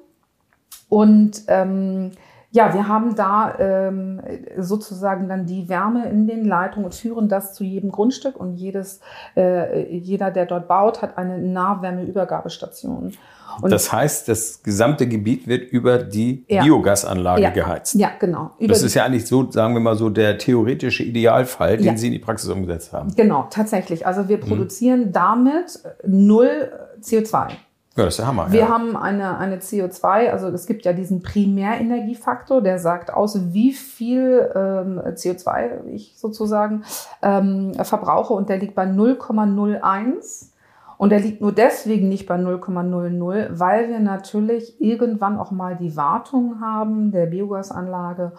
und 0.89 1.43
ähm, 1.47 2.11
ja, 2.55 2.75
wir 2.75 2.87
haben 2.87 3.15
da 3.15 3.55
ähm, 3.59 4.21
sozusagen 4.59 5.27
dann 5.27 5.47
die 5.47 5.71
Wärme 5.71 6.09
in 6.11 6.27
den 6.27 6.45
Leitungen 6.45 6.85
und 6.85 6.95
führen 6.95 7.29
das 7.29 7.55
zu 7.55 7.65
jedem 7.65 7.91
Grundstück 7.91 8.37
und 8.37 8.57
jedes, 8.57 9.01
äh, 9.35 9.97
jeder, 9.97 10.31
der 10.31 10.45
dort 10.45 10.69
baut, 10.69 11.01
hat 11.01 11.17
eine 11.17 11.39
Nahwärmeübergabestation. 11.39 13.15
Und 13.61 13.71
das 13.71 13.91
heißt, 13.91 14.29
das 14.29 14.63
gesamte 14.63 15.09
Gebiet 15.09 15.47
wird 15.47 15.71
über 15.73 15.99
die 15.99 16.45
ja. 16.49 16.63
Biogasanlage 16.63 17.43
ja. 17.43 17.51
geheizt. 17.51 17.95
Ja, 17.95 18.11
genau. 18.19 18.51
Über 18.59 18.69
das 18.69 18.83
ist 18.83 18.95
ja 18.95 19.05
eigentlich 19.05 19.27
so, 19.27 19.51
sagen 19.51 19.73
wir 19.73 19.81
mal 19.81 19.97
so, 19.97 20.11
der 20.11 20.37
theoretische 20.37 21.03
Idealfall, 21.03 21.79
den 21.79 21.87
ja. 21.87 21.97
Sie 21.97 22.07
in 22.09 22.13
die 22.13 22.19
Praxis 22.19 22.51
umgesetzt 22.51 22.93
haben. 22.93 23.15
Genau, 23.15 23.47
tatsächlich. 23.51 24.07
Also 24.07 24.29
wir 24.29 24.39
mhm. 24.39 24.43
produzieren 24.43 25.01
mhm. 25.07 25.13
damit 25.13 25.81
null 26.07 26.71
CO2. 27.03 27.49
Ja, 27.95 28.05
das 28.05 28.15
ist 28.15 28.21
der 28.21 28.27
Hammer. 28.27 28.51
Wir 28.51 28.61
ja. 28.61 28.69
haben 28.69 28.97
eine, 28.97 29.37
eine 29.37 29.59
CO2, 29.59 30.31
also 30.31 30.49
es 30.49 30.67
gibt 30.67 30.87
ja 30.87 30.95
diesen 30.95 31.21
Primärenergiefaktor, 31.23 32.63
der 32.63 32.79
sagt 32.79 33.13
aus, 33.13 33.53
wie 33.53 33.73
viel 33.73 34.51
ähm, 34.55 34.99
CO2 34.99 35.85
ich 35.89 36.15
sozusagen 36.17 36.85
ähm, 37.21 37.75
verbrauche 37.75 38.33
und 38.33 38.49
der 38.49 38.59
liegt 38.59 38.75
bei 38.75 38.85
0,01. 38.85 40.49
Und 40.97 41.11
der 41.11 41.19
liegt 41.19 41.41
nur 41.41 41.51
deswegen 41.51 42.09
nicht 42.09 42.29
bei 42.29 42.37
0,00, 42.37 43.49
weil 43.51 43.89
wir 43.89 43.99
natürlich 43.99 44.81
irgendwann 44.81 45.37
auch 45.37 45.51
mal 45.51 45.77
die 45.77 45.97
Wartung 45.97 46.61
haben 46.61 47.11
der 47.11 47.27
Biogasanlage 47.27 48.31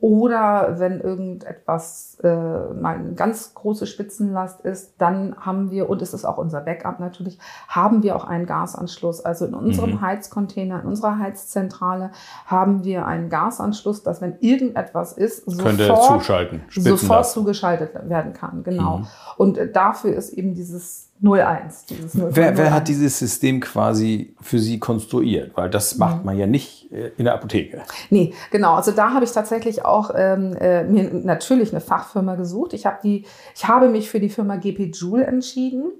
oder 0.00 0.78
wenn 0.78 1.00
irgendetwas 1.00 2.18
äh, 2.22 2.28
mal 2.28 2.96
eine 2.96 3.14
ganz 3.14 3.52
große 3.54 3.84
Spitzenlast 3.86 4.60
ist, 4.60 4.94
dann 4.98 5.34
haben 5.40 5.72
wir, 5.72 5.90
und 5.90 6.00
es 6.02 6.14
ist 6.14 6.24
auch 6.24 6.38
unser 6.38 6.60
Backup 6.60 7.00
natürlich, 7.00 7.36
haben 7.66 8.04
wir 8.04 8.14
auch 8.14 8.24
einen 8.24 8.46
Gasanschluss. 8.46 9.20
Also 9.24 9.46
in 9.46 9.54
unserem 9.54 9.94
Mhm. 9.94 10.00
Heizcontainer, 10.00 10.80
in 10.82 10.86
unserer 10.86 11.18
Heizzentrale 11.18 12.12
haben 12.46 12.84
wir 12.84 13.06
einen 13.06 13.28
Gasanschluss, 13.28 14.04
dass 14.04 14.20
wenn 14.20 14.38
irgendetwas 14.38 15.14
ist, 15.14 15.50
sofort, 15.50 16.04
zuschalten. 16.04 16.62
sofort 16.70 17.26
zugeschaltet 17.26 17.90
werden 18.08 18.34
kann. 18.34 18.62
Genau. 18.62 18.98
Mhm. 18.98 19.06
Und 19.36 19.58
äh, 19.58 19.68
dafür 19.70 20.14
ist 20.14 20.30
eben 20.30 20.54
dieses 20.54 21.07
01. 21.22 21.86
Dieses 21.86 22.14
0,01. 22.14 22.28
Wer, 22.36 22.56
wer 22.56 22.72
hat 22.72 22.88
dieses 22.88 23.18
System 23.18 23.60
quasi 23.60 24.34
für 24.40 24.58
Sie 24.58 24.78
konstruiert? 24.78 25.52
Weil 25.56 25.68
das 25.70 25.94
Mhm. 25.94 25.98
macht 26.00 26.24
man 26.24 26.38
ja 26.38 26.46
nicht 26.46 26.92
äh, 26.92 27.10
in 27.16 27.24
der 27.24 27.34
Apotheke. 27.34 27.82
Nee, 28.10 28.32
genau. 28.50 28.74
Also 28.74 28.92
da 28.92 29.12
habe 29.12 29.24
ich 29.24 29.32
tatsächlich 29.32 29.84
auch 29.84 30.10
ähm, 30.14 30.54
äh, 30.60 30.84
mir 30.84 31.10
natürlich 31.12 31.72
eine 31.72 31.80
Fachfirma 31.80 32.36
gesucht. 32.36 32.72
Ich 32.72 32.86
habe 32.86 32.98
die, 33.02 33.24
ich 33.54 33.66
habe 33.66 33.88
mich 33.88 34.08
für 34.10 34.20
die 34.20 34.28
Firma 34.28 34.56
GP 34.56 34.92
Joule 34.94 35.26
entschieden, 35.26 35.90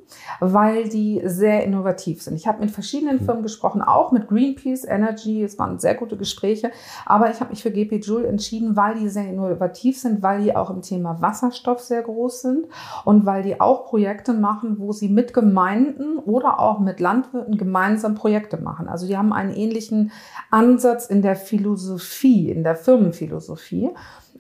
weil 0.41 0.89
die 0.89 1.21
sehr 1.25 1.65
innovativ 1.65 2.23
sind. 2.23 2.37
Ich 2.37 2.47
habe 2.47 2.61
mit 2.61 2.71
verschiedenen 2.71 3.21
Firmen 3.21 3.43
gesprochen, 3.43 3.83
auch 3.83 4.13
mit 4.13 4.29
Greenpeace 4.29 4.85
Energy. 4.85 5.43
Es 5.43 5.59
waren 5.59 5.79
sehr 5.79 5.95
gute 5.95 6.17
Gespräche. 6.17 6.71
Aber 7.07 7.31
ich 7.31 7.41
habe 7.41 7.51
mich 7.51 7.63
für 7.63 7.71
GP 7.71 7.97
Joule 8.05 8.29
entschieden, 8.29 8.77
weil 8.77 8.95
die 8.95 9.09
sehr 9.09 9.27
innovativ 9.29 9.99
sind, 9.99 10.23
weil 10.23 10.43
die 10.43 10.55
auch 10.55 10.71
im 10.71 10.83
Thema 10.83 11.21
Wasserstoff 11.21 11.81
sehr 11.81 12.03
groß 12.03 12.43
sind 12.43 12.67
und 13.05 13.27
weil 13.27 13.43
die 13.43 13.61
auch 13.61 13.87
Projekte 13.87 14.33
machen, 14.33 14.77
wo 14.79 14.93
sie 14.93 15.08
mit 15.09 15.35
Gemeinden 15.35 16.19
oder 16.19 16.61
auch 16.61 16.79
mit 16.81 17.01
Landwirten 17.01 17.57
gemeinsam 17.59 18.15
Projekte 18.15 18.57
machen. 18.59 18.89
Also 18.89 19.07
die 19.07 19.17
haben 19.17 19.33
einen 19.33 19.55
ähnlichen 19.55 20.13
Ansatz 20.51 21.07
in 21.07 21.23
der 21.23 21.37
Philosophie, 21.37 22.51
in 22.51 22.65
der 22.65 22.77
Firmenphilosophie. 22.77 23.91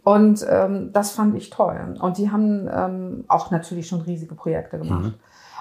Und 0.04 0.46
ähm, 0.48 0.90
das 0.92 1.10
fand 1.10 1.36
ich 1.36 1.50
toll. 1.50 1.94
Und 2.00 2.18
die 2.18 2.30
haben 2.30 2.68
ähm, 2.72 3.24
auch 3.28 3.50
natürlich 3.50 3.88
schon 3.88 4.00
riesige 4.00 4.34
Projekte 4.34 4.78
gemacht. 4.78 5.14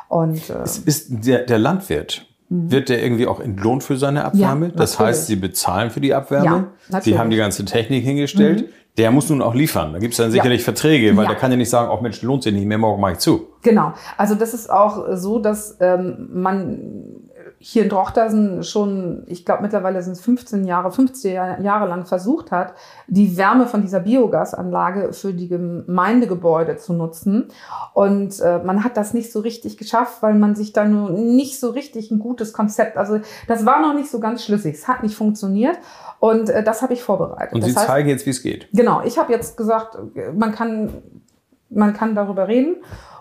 Und 0.09 0.49
äh, 0.49 0.61
Es 0.63 0.77
ist 0.77 1.25
der, 1.25 1.43
der 1.45 1.59
Landwirt. 1.59 2.25
Wird 2.49 2.87
der 2.87 3.03
irgendwie 3.03 3.27
auch 3.27 3.41
entlohnt 3.41 3.83
für 3.83 3.97
seine 3.97 4.23
Abwärme? 4.23 4.67
Mhm. 4.67 4.71
Ja, 4.71 4.77
das 4.77 4.93
natürlich. 4.93 5.07
heißt, 5.17 5.27
Sie 5.27 5.35
bezahlen 5.35 5.89
für 5.89 5.99
die 5.99 6.13
Abwärme. 6.13 6.45
Ja, 6.45 6.67
Sie 6.87 6.93
natürlich. 6.93 7.15
Mhm. 7.15 7.19
haben 7.19 7.29
die 7.31 7.37
ganze 7.37 7.65
Technik 7.65 8.05
hingestellt. 8.05 8.69
Der 8.97 9.11
muss 9.11 9.29
nun 9.29 9.41
auch 9.41 9.53
liefern. 9.53 9.91
Da 9.93 9.99
gibt 9.99 10.13
es 10.13 10.17
dann 10.17 10.31
sicherlich 10.31 10.63
Verträge, 10.63 11.15
weil 11.17 11.25
Ja. 11.25 11.31
der 11.31 11.37
kann 11.37 11.51
ja 11.51 11.57
nicht 11.57 11.69
sagen, 11.69 11.89
auch 11.89 11.99
Mensch, 12.01 12.21
lohnt 12.21 12.43
sich 12.43 12.53
nicht 12.53 12.65
mehr, 12.65 12.77
morgen 12.77 13.01
mache 13.01 13.11
ich 13.13 13.17
zu. 13.19 13.47
Genau. 13.61 13.93
Also 14.17 14.35
das 14.35 14.53
ist 14.53 14.69
auch 14.69 15.15
so, 15.15 15.39
dass 15.39 15.77
ähm, 15.79 16.29
man 16.31 17.23
hier 17.59 17.83
in 17.83 17.89
Drochtersen 17.89 18.63
schon, 18.63 19.23
ich 19.25 19.45
glaube 19.45 19.63
mittlerweile 19.63 20.01
sind 20.03 20.13
es 20.13 20.21
15 20.21 20.65
Jahre, 20.65 20.91
15 20.91 21.63
Jahre 21.63 21.87
lang 21.87 22.05
versucht 22.05 22.51
hat, 22.51 22.73
die 23.07 23.35
Wärme 23.35 23.65
von 23.65 23.81
dieser 23.81 24.01
Biogasanlage 24.01 25.13
für 25.13 25.33
die 25.33 25.47
Gemeindegebäude 25.47 26.77
zu 26.77 26.93
nutzen. 26.93 27.47
Und 27.93 28.39
äh, 28.41 28.59
man 28.63 28.83
hat 28.83 28.95
das 28.95 29.13
nicht 29.13 29.31
so 29.31 29.39
richtig 29.39 29.77
geschafft, 29.77 30.21
weil 30.21 30.35
man 30.35 30.55
sich 30.55 30.71
da 30.71 30.85
nur 30.85 31.09
nicht 31.09 31.59
so 31.59 31.71
richtig 31.71 32.11
ein 32.11 32.19
gutes 32.19 32.53
Konzept, 32.53 32.97
also 32.97 33.19
das 33.47 33.65
war 33.65 33.81
noch 33.81 33.95
nicht 33.95 34.11
so 34.11 34.19
ganz 34.19 34.43
schlüssig. 34.43 34.75
Es 34.75 34.87
hat 34.87 35.01
nicht 35.01 35.15
funktioniert. 35.15 35.77
Und 36.19 36.49
äh, 36.49 36.63
das 36.63 36.81
habe 36.81 36.93
ich 36.93 37.03
vorbereitet. 37.03 37.53
Und 37.53 37.61
das 37.61 37.71
Sie 37.71 37.75
heißt, 37.75 37.87
zeigen 37.87 38.09
jetzt, 38.09 38.25
wie 38.25 38.31
es 38.31 38.41
geht. 38.41 38.67
Genau, 38.73 39.01
ich 39.03 39.17
habe 39.17 39.31
jetzt 39.31 39.57
gesagt, 39.57 39.97
man 40.35 40.51
kann, 40.51 40.93
man 41.69 41.93
kann 41.93 42.15
darüber 42.15 42.47
reden 42.47 42.77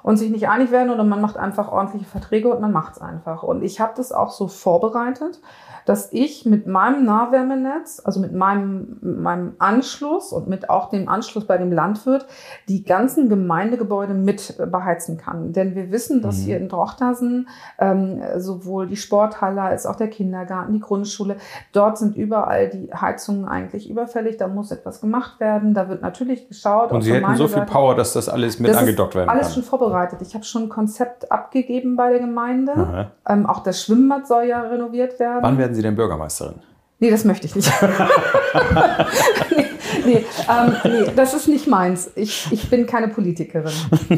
und 0.07 0.19
sich 0.19 0.31
nicht 0.31 0.49
einig 0.49 0.71
werden 0.71 0.91
oder 0.91 1.03
man 1.03 1.21
macht 1.21 1.37
einfach 1.37 1.67
ordentliche 1.67 2.05
Verträge 2.05 2.49
und 2.49 2.61
man 2.61 2.71
macht 2.71 2.95
es 2.95 3.03
einfach. 3.03 3.43
Und 3.43 3.65
ich 3.65 3.81
habe 3.81 3.95
das 3.97 4.13
auch 4.13 4.31
so 4.31 4.47
vorbereitet, 4.47 5.41
dass 5.87 6.13
ich 6.13 6.45
mit 6.45 6.67
meinem 6.67 7.05
Nahwärmenetz, 7.05 8.03
also 8.05 8.21
mit 8.21 8.33
meinem, 8.35 8.99
meinem 9.01 9.55
Anschluss 9.59 10.33
und 10.33 10.49
mit 10.49 10.69
auch 10.69 10.91
dem 10.91 11.09
Anschluss 11.09 11.47
bei 11.47 11.57
dem 11.59 11.73
Landwirt, 11.73 12.27
die 12.69 12.85
ganzen 12.85 13.29
Gemeindegebäude 13.29 14.13
mit 14.15 14.57
beheizen 14.71 15.17
kann. 15.17 15.53
Denn 15.53 15.75
wir 15.75 15.91
wissen, 15.91 16.21
dass 16.23 16.39
Mhm. 16.39 16.43
hier 16.43 16.57
in 16.59 16.69
Drochtersen 16.69 17.49
ähm, 17.79 18.21
sowohl 18.37 18.87
die 18.87 18.97
Sporthalle 18.97 19.63
als 19.63 19.87
auch 19.87 19.97
der 19.97 20.09
Kindergarten, 20.09 20.73
die 20.73 20.81
Grundschule, 20.81 21.37
dort 21.73 21.99
sind 21.99 22.17
überall 22.17 22.69
die 22.69 22.91
Heizungen 22.93 23.47
eigentlich 23.47 23.89
überfällig. 23.89 24.37
Da 24.37 24.49
muss 24.49 24.71
etwas 24.73 25.01
gemacht 25.01 25.41
werden. 25.41 25.73
Da 25.73 25.89
wird 25.89 26.03
natürlich 26.03 26.49
geschaut. 26.49 26.93
Und 26.93 27.03
Sie 27.03 27.15
hätten 27.15 27.37
so 27.37 27.47
viel. 27.49 27.63
Power, 27.63 27.95
dass 27.95 28.13
das 28.13 28.29
alles 28.29 28.59
mit 28.59 28.71
Das 28.71 28.77
angedockt 28.79 29.15
werden 29.15 29.29
alles 29.29 29.47
kann. 29.47 29.55
schon 29.55 29.63
vorbereitet. 29.63 30.21
Ich 30.23 30.35
habe 30.35 30.45
schon 30.45 30.65
ein 30.65 30.69
Konzept 30.69 31.31
abgegeben 31.33 31.97
bei 31.97 32.11
der 32.11 32.21
Gemeinde. 32.21 33.11
Ähm, 33.29 33.47
auch 33.47 33.61
das 33.63 33.83
Schwimmbad 33.83 34.27
soll 34.27 34.45
ja 34.45 34.61
renoviert 34.63 35.19
werden. 35.21 35.43
Wann 35.43 35.59
werden 35.59 35.76
Sie 35.77 35.83
denn 35.83 35.95
Bürgermeisterin? 35.95 36.57
Nee, 36.99 37.11
das 37.11 37.25
möchte 37.25 37.47
ich 37.47 37.55
nicht. 37.55 37.71
nee, 37.83 39.65
nee, 40.07 40.25
ähm, 40.49 40.77
nee, 40.85 41.11
das 41.15 41.35
ist 41.35 41.49
nicht 41.49 41.67
meins. 41.67 42.11
Ich, 42.15 42.49
ich 42.51 42.69
bin 42.71 42.87
keine 42.87 43.09
Politikerin. 43.09 43.71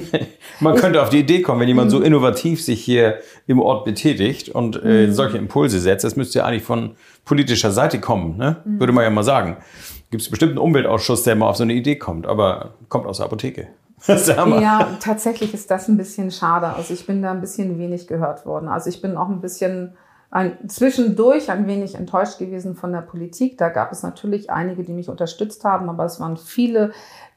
Man 0.60 0.74
Ich- 0.74 0.80
könnte 0.80 1.02
auf 1.02 1.08
die 1.10 1.18
Idee 1.20 1.42
kommen, 1.42 1.60
wenn 1.60 1.68
jemand 1.68 1.88
Mhm. 1.90 1.96
so 1.96 2.00
innovativ 2.00 2.62
sich 2.64 2.82
hier 2.84 3.18
im 3.46 3.60
Ort 3.60 3.84
betätigt 3.84 4.48
und 4.50 4.82
äh, 4.84 5.10
solche 5.12 5.38
Impulse 5.38 5.80
setzt, 5.80 6.04
das 6.04 6.16
müsste 6.16 6.38
ja 6.40 6.44
eigentlich 6.44 6.62
von 6.62 6.96
politischer 7.24 7.70
Seite 7.70 8.00
kommen, 8.00 8.36
ne? 8.36 8.56
Mhm. 8.64 8.80
würde 8.80 8.92
man 8.92 9.04
ja 9.04 9.10
mal 9.10 9.24
sagen. 9.24 9.56
Gibt 10.10 10.22
es 10.22 10.30
bestimmt 10.30 10.50
einen 10.52 10.58
Umweltausschuss, 10.58 11.22
der 11.24 11.36
mal 11.36 11.48
auf 11.48 11.56
so 11.56 11.64
eine 11.64 11.74
Idee 11.74 11.96
kommt, 11.96 12.26
aber 12.26 12.74
kommt 12.88 13.06
aus 13.06 13.18
der 13.18 13.26
Apotheke. 13.26 13.68
Ja, 14.06 14.96
tatsächlich 15.02 15.52
ist 15.52 15.70
das 15.72 15.88
ein 15.88 15.96
bisschen 15.96 16.30
schade. 16.30 16.68
Also 16.68 16.94
ich 16.94 17.04
bin 17.06 17.20
da 17.20 17.32
ein 17.32 17.40
bisschen 17.40 17.78
wenig 17.80 18.06
gehört 18.06 18.46
worden. 18.46 18.68
Also 18.68 18.88
ich 18.90 19.02
bin 19.02 19.16
auch 19.16 19.28
ein 19.28 19.40
bisschen 19.40 19.96
ein, 20.30 20.68
zwischendurch 20.68 21.50
ein 21.50 21.66
wenig 21.66 21.94
enttäuscht 21.94 22.38
gewesen 22.38 22.74
von 22.74 22.92
der 22.92 23.00
Politik. 23.00 23.56
Da 23.58 23.68
gab 23.70 23.92
es 23.92 24.02
natürlich 24.02 24.50
einige, 24.50 24.84
die 24.84 24.92
mich 24.92 25.08
unterstützt 25.08 25.64
haben, 25.64 25.88
aber 25.88 26.04
es 26.04 26.20
waren 26.20 26.36
viele, 26.36 26.92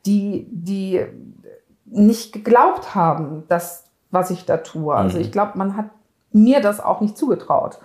die, 0.05 0.47
die 0.51 1.05
nicht 1.85 2.33
geglaubt 2.33 2.95
haben, 2.95 3.43
dass 3.47 3.85
was 4.11 4.29
ich 4.29 4.45
da 4.45 4.57
tue. 4.57 4.93
Also 4.93 5.17
Mhm. 5.17 5.23
ich 5.23 5.31
glaube, 5.31 5.57
man 5.57 5.77
hat 5.77 5.85
mir 6.33 6.61
das 6.61 6.81
auch 6.81 6.99
nicht 7.01 7.17
zugetraut. 7.17 7.79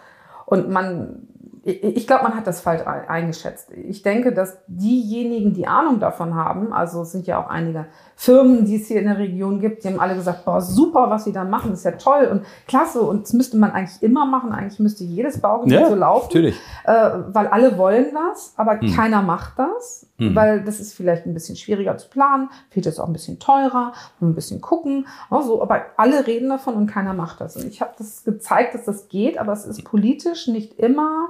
Und 0.45 0.71
man, 0.71 1.29
ich 1.69 2.07
glaube, 2.07 2.23
man 2.23 2.37
hat 2.37 2.47
das 2.47 2.61
falsch 2.61 2.87
ein- 2.87 3.09
eingeschätzt. 3.09 3.71
Ich 3.73 4.03
denke, 4.03 4.33
dass 4.33 4.57
diejenigen, 4.69 5.53
die 5.53 5.67
Ahnung 5.67 5.99
davon 5.99 6.37
haben, 6.37 6.73
also 6.73 7.03
es 7.03 7.11
sind 7.11 7.27
ja 7.27 7.43
auch 7.43 7.49
einige 7.51 7.87
Firmen, 8.15 8.65
die 8.65 8.77
es 8.77 8.87
hier 8.87 9.01
in 9.01 9.07
der 9.07 9.19
Region 9.19 9.59
gibt, 9.59 9.83
die 9.83 9.89
haben 9.89 9.99
alle 9.99 10.15
gesagt, 10.15 10.45
boah, 10.45 10.61
super, 10.61 11.11
was 11.11 11.25
sie 11.25 11.33
da 11.33 11.43
machen, 11.45 11.73
ist 11.73 11.85
ja 11.85 11.91
toll 11.93 12.29
und 12.31 12.43
klasse 12.69 13.01
und 13.03 13.25
das 13.25 13.33
müsste 13.33 13.57
man 13.57 13.73
eigentlich 13.73 14.01
immer 14.01 14.27
machen. 14.27 14.53
Eigentlich 14.53 14.79
müsste 14.79 15.03
jedes 15.03 15.41
Baugebiet 15.41 15.75
Ja, 15.81 15.89
so 15.89 15.97
laufen, 15.97 16.27
natürlich. 16.29 16.57
äh, 16.85 17.11
weil 17.33 17.49
alle 17.49 17.77
wollen 17.77 18.07
das, 18.15 18.55
aber 18.57 18.81
Hm. 18.81 18.93
keiner 18.95 19.23
macht 19.23 19.59
das, 19.59 20.07
Hm. 20.19 20.37
weil 20.37 20.63
das 20.63 20.79
ist 20.79 20.95
vielleicht 20.95 21.27
ein 21.27 21.35
bisschen 21.35 21.57
schwieriger 21.57 21.97
zu 21.99 22.09
planen, 22.09 22.49
vielleicht 22.71 22.87
ist 22.87 22.95
es 22.95 23.01
auch 23.01 23.09
ein 23.09 23.13
bisschen 23.13 23.41
teurer, 23.41 23.93
ein 24.23 24.35
bisschen 24.37 24.61
gucken, 24.61 25.07
also, 25.31 25.61
aber 25.61 25.83
alle 25.97 26.27
reden 26.29 26.49
davon 26.49 26.75
und 26.75 26.87
keiner 26.87 27.13
macht 27.13 27.41
das. 27.41 27.57
Und 27.57 27.67
ich 27.67 27.81
habe 27.81 27.91
das 27.99 28.23
gezeigt, 28.25 28.75
dass 28.75 28.85
das 28.85 29.09
geht, 29.09 29.37
aber 29.39 29.53
es 29.53 29.67
ist 29.67 29.83
politisch 29.85 30.47
nicht 30.47 30.79
immer 30.79 31.29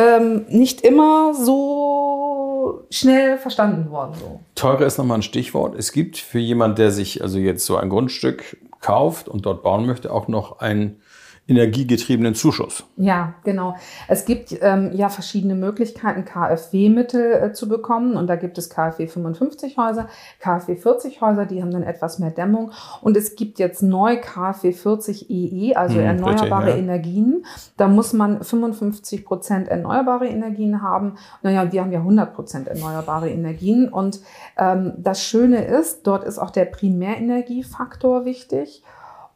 ähm, 0.00 0.46
nicht 0.48 0.80
immer 0.82 1.34
so 1.34 2.84
schnell 2.90 3.38
verstanden 3.38 3.90
worden. 3.90 4.14
So. 4.18 4.40
Teurer 4.54 4.86
ist 4.86 4.98
nochmal 4.98 5.18
ein 5.18 5.22
Stichwort. 5.22 5.74
Es 5.76 5.92
gibt 5.92 6.16
für 6.16 6.38
jemand, 6.38 6.78
der 6.78 6.90
sich 6.90 7.22
also 7.22 7.38
jetzt 7.38 7.66
so 7.66 7.76
ein 7.76 7.88
Grundstück 7.88 8.56
kauft 8.80 9.28
und 9.28 9.44
dort 9.46 9.62
bauen 9.62 9.86
möchte, 9.86 10.12
auch 10.12 10.28
noch 10.28 10.60
einen 10.60 11.00
energiegetriebenen 11.48 12.34
Zuschuss. 12.34 12.84
Ja, 12.96 13.34
genau. 13.44 13.74
Es 14.06 14.24
gibt 14.24 14.56
ähm, 14.60 14.92
ja 14.92 15.08
verschiedene 15.08 15.56
Möglichkeiten, 15.56 16.24
KfW-Mittel 16.24 17.32
äh, 17.32 17.52
zu 17.52 17.68
bekommen. 17.68 18.16
Und 18.16 18.28
da 18.28 18.36
gibt 18.36 18.56
es 18.56 18.70
KfW 18.70 19.08
55 19.08 19.76
Häuser, 19.76 20.08
KfW 20.38 20.76
40 20.76 21.20
Häuser, 21.20 21.46
die 21.46 21.60
haben 21.60 21.72
dann 21.72 21.82
etwas 21.82 22.18
mehr 22.18 22.30
Dämmung. 22.30 22.70
Und 23.02 23.16
es 23.16 23.34
gibt 23.34 23.58
jetzt 23.58 23.82
neu 23.82 24.16
KfW 24.16 24.72
40 24.72 25.28
EE, 25.28 25.74
also 25.74 25.96
Hm, 25.96 26.06
erneuerbare 26.06 26.66
richtig, 26.66 26.86
ja. 26.86 26.92
Energien. 26.94 27.44
Da 27.76 27.88
muss 27.88 28.12
man 28.12 28.42
55 28.42 29.24
Prozent 29.24 29.68
erneuerbare 29.68 30.28
Energien 30.28 30.82
haben. 30.82 31.16
Naja, 31.42 31.72
wir 31.72 31.80
haben 31.80 31.92
ja 31.92 31.98
100 31.98 32.34
Prozent 32.34 32.68
erneuerbare 32.68 33.28
Energien. 33.28 33.88
Und 33.88 34.20
ähm, 34.56 34.92
das 34.98 35.22
Schöne 35.22 35.64
ist, 35.64 36.06
dort 36.06 36.24
ist 36.24 36.38
auch 36.38 36.50
der 36.50 36.66
Primärenergiefaktor 36.66 38.24
wichtig. 38.24 38.82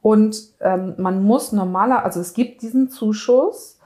Und 0.04 0.36
ähm, 0.60 0.92
man 0.98 1.22
muss 1.22 1.52
normaler, 1.52 2.04
also 2.04 2.20
es 2.20 2.34
gibt 2.34 2.60
diesen 2.60 2.90
Zuschuss, 2.90 3.78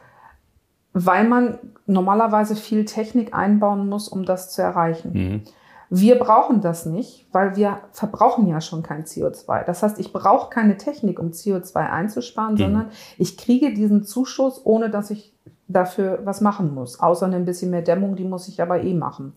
weil 0.93 1.29
man 1.29 1.61
normalerweise 1.87 2.57
viel 2.57 2.85
Technik 2.87 3.35
einbauen 3.35 3.89
muss, 3.89 4.09
um 4.09 4.25
das 4.25 4.51
zu 4.51 4.61
erreichen. 4.61 5.13
Mhm. 5.13 5.43
Wir 5.91 6.19
brauchen 6.19 6.61
das 6.61 6.87
nicht, 6.87 7.29
weil 7.31 7.55
wir 7.55 7.79
verbrauchen 7.93 8.49
ja 8.49 8.61
schon 8.61 8.83
kein 8.83 9.05
CO2. 9.05 9.63
Das 9.63 9.85
heißt, 9.85 10.01
ich 10.01 10.13
brauche 10.13 10.51
keine 10.51 10.77
Technik, 10.77 11.21
um 11.21 11.29
CO2 11.29 11.77
einzusparen, 11.77 12.55
mhm. 12.55 12.59
sondern 12.59 12.91
ich 13.17 13.39
kriege 13.39 13.73
diesen 13.73 14.03
Zuschuss, 14.03 14.61
ohne 14.65 14.91
dass 14.91 15.13
ich 15.13 15.38
dafür 15.69 16.21
was 16.25 16.41
machen 16.41 16.75
muss. 16.75 16.99
Außer 16.99 17.27
ein 17.27 17.45
bisschen 17.45 17.71
mehr 17.71 17.83
Dämmung, 17.83 18.17
die 18.17 18.25
muss 18.25 18.49
ich 18.49 18.61
aber 18.61 18.83
eh 18.83 18.95
machen. 18.95 19.35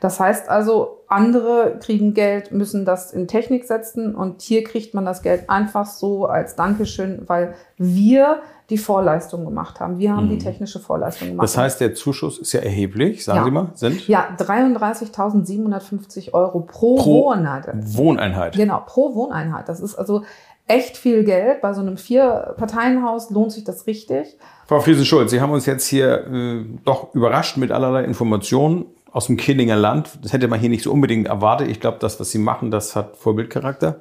Das 0.00 0.20
heißt 0.20 0.48
also, 0.48 1.02
andere 1.08 1.78
kriegen 1.80 2.14
Geld, 2.14 2.52
müssen 2.52 2.84
das 2.84 3.12
in 3.12 3.26
Technik 3.28 3.64
setzen 3.64 4.14
und 4.14 4.40
hier 4.42 4.62
kriegt 4.64 4.94
man 4.94 5.04
das 5.04 5.22
Geld 5.22 5.50
einfach 5.50 5.86
so 5.86 6.26
als 6.26 6.56
Dankeschön, 6.56 7.24
weil 7.26 7.54
wir 7.76 8.40
die 8.70 8.78
Vorleistung 8.78 9.44
gemacht 9.44 9.80
haben. 9.80 9.98
Wir 9.98 10.14
haben 10.14 10.26
mhm. 10.26 10.30
die 10.30 10.38
technische 10.38 10.78
Vorleistung 10.78 11.28
gemacht. 11.30 11.44
Das 11.44 11.58
heißt, 11.58 11.80
der 11.80 11.94
Zuschuss 11.94 12.38
ist 12.38 12.52
ja 12.52 12.60
erheblich, 12.60 13.24
sagen 13.24 13.38
ja. 13.38 13.44
Sie 13.44 13.50
mal, 13.50 13.70
sind? 13.74 14.06
Ja, 14.06 14.28
33.750 14.38 16.32
Euro 16.32 16.60
pro, 16.60 16.94
pro 16.96 17.24
Wohneinheit. 17.24 17.74
Wohneinheit. 17.96 18.54
Genau, 18.54 18.82
pro 18.86 19.14
Wohneinheit. 19.14 19.68
Das 19.68 19.80
ist 19.80 19.96
also 19.96 20.22
echt 20.70 20.96
viel 20.96 21.24
Geld. 21.24 21.60
Bei 21.60 21.74
so 21.74 21.80
einem 21.80 21.96
Vier-Parteien-Haus 21.96 23.30
lohnt 23.30 23.52
sich 23.52 23.64
das 23.64 23.86
richtig. 23.86 24.36
Frau 24.66 24.80
Friesen-Schulz, 24.80 25.32
Sie 25.32 25.40
haben 25.40 25.52
uns 25.52 25.66
jetzt 25.66 25.86
hier 25.86 26.26
äh, 26.26 26.64
doch 26.84 27.12
überrascht 27.14 27.56
mit 27.56 27.72
allerlei 27.72 28.04
Informationen 28.04 28.86
aus 29.10 29.26
dem 29.26 29.36
Killinger 29.36 29.76
Land. 29.76 30.20
Das 30.22 30.32
hätte 30.32 30.46
man 30.46 30.60
hier 30.60 30.68
nicht 30.68 30.84
so 30.84 30.92
unbedingt 30.92 31.26
erwartet. 31.26 31.68
Ich 31.68 31.80
glaube, 31.80 31.98
das, 32.00 32.20
was 32.20 32.30
Sie 32.30 32.38
machen, 32.38 32.70
das 32.70 32.94
hat 32.94 33.16
Vorbildcharakter. 33.16 34.00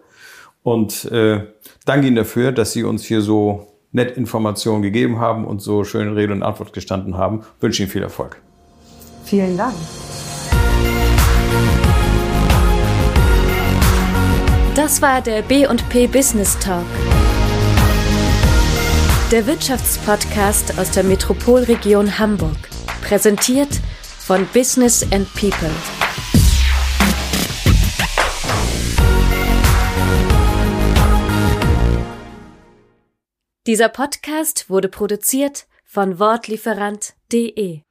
Und 0.62 1.06
äh, 1.12 1.48
danke 1.86 2.06
Ihnen 2.06 2.16
dafür, 2.16 2.52
dass 2.52 2.72
Sie 2.74 2.84
uns 2.84 3.04
hier 3.04 3.22
so 3.22 3.68
nett 3.92 4.16
Informationen 4.16 4.84
gegeben 4.84 5.20
haben 5.20 5.46
und 5.46 5.64
so 5.64 5.84
schön 5.84 6.14
Rede 6.14 6.34
und 6.34 6.44
Antwort 6.44 6.74
gestanden 6.74 7.18
haben. 7.18 7.44
Ich 7.58 7.64
wünsche 7.64 7.82
Ihnen 7.82 7.92
viel 7.92 8.04
Erfolg. 8.04 8.40
Vielen 9.26 9.58
Dank. 9.58 9.74
Das 14.82 15.02
war 15.02 15.22
der 15.22 15.42
B&P 15.42 16.08
Business 16.08 16.58
Talk. 16.58 16.86
Der 19.30 19.46
Wirtschaftspodcast 19.46 20.80
aus 20.80 20.92
der 20.92 21.04
Metropolregion 21.04 22.18
Hamburg. 22.18 22.56
Präsentiert 23.02 23.68
von 24.20 24.48
Business 24.54 25.04
and 25.12 25.28
People. 25.34 25.70
Dieser 33.68 33.89
Podcast 33.89 34.70
wurde 34.70 34.88
produziert 34.88 35.68
von 35.84 36.20
Wortlieferant.de 36.20 37.82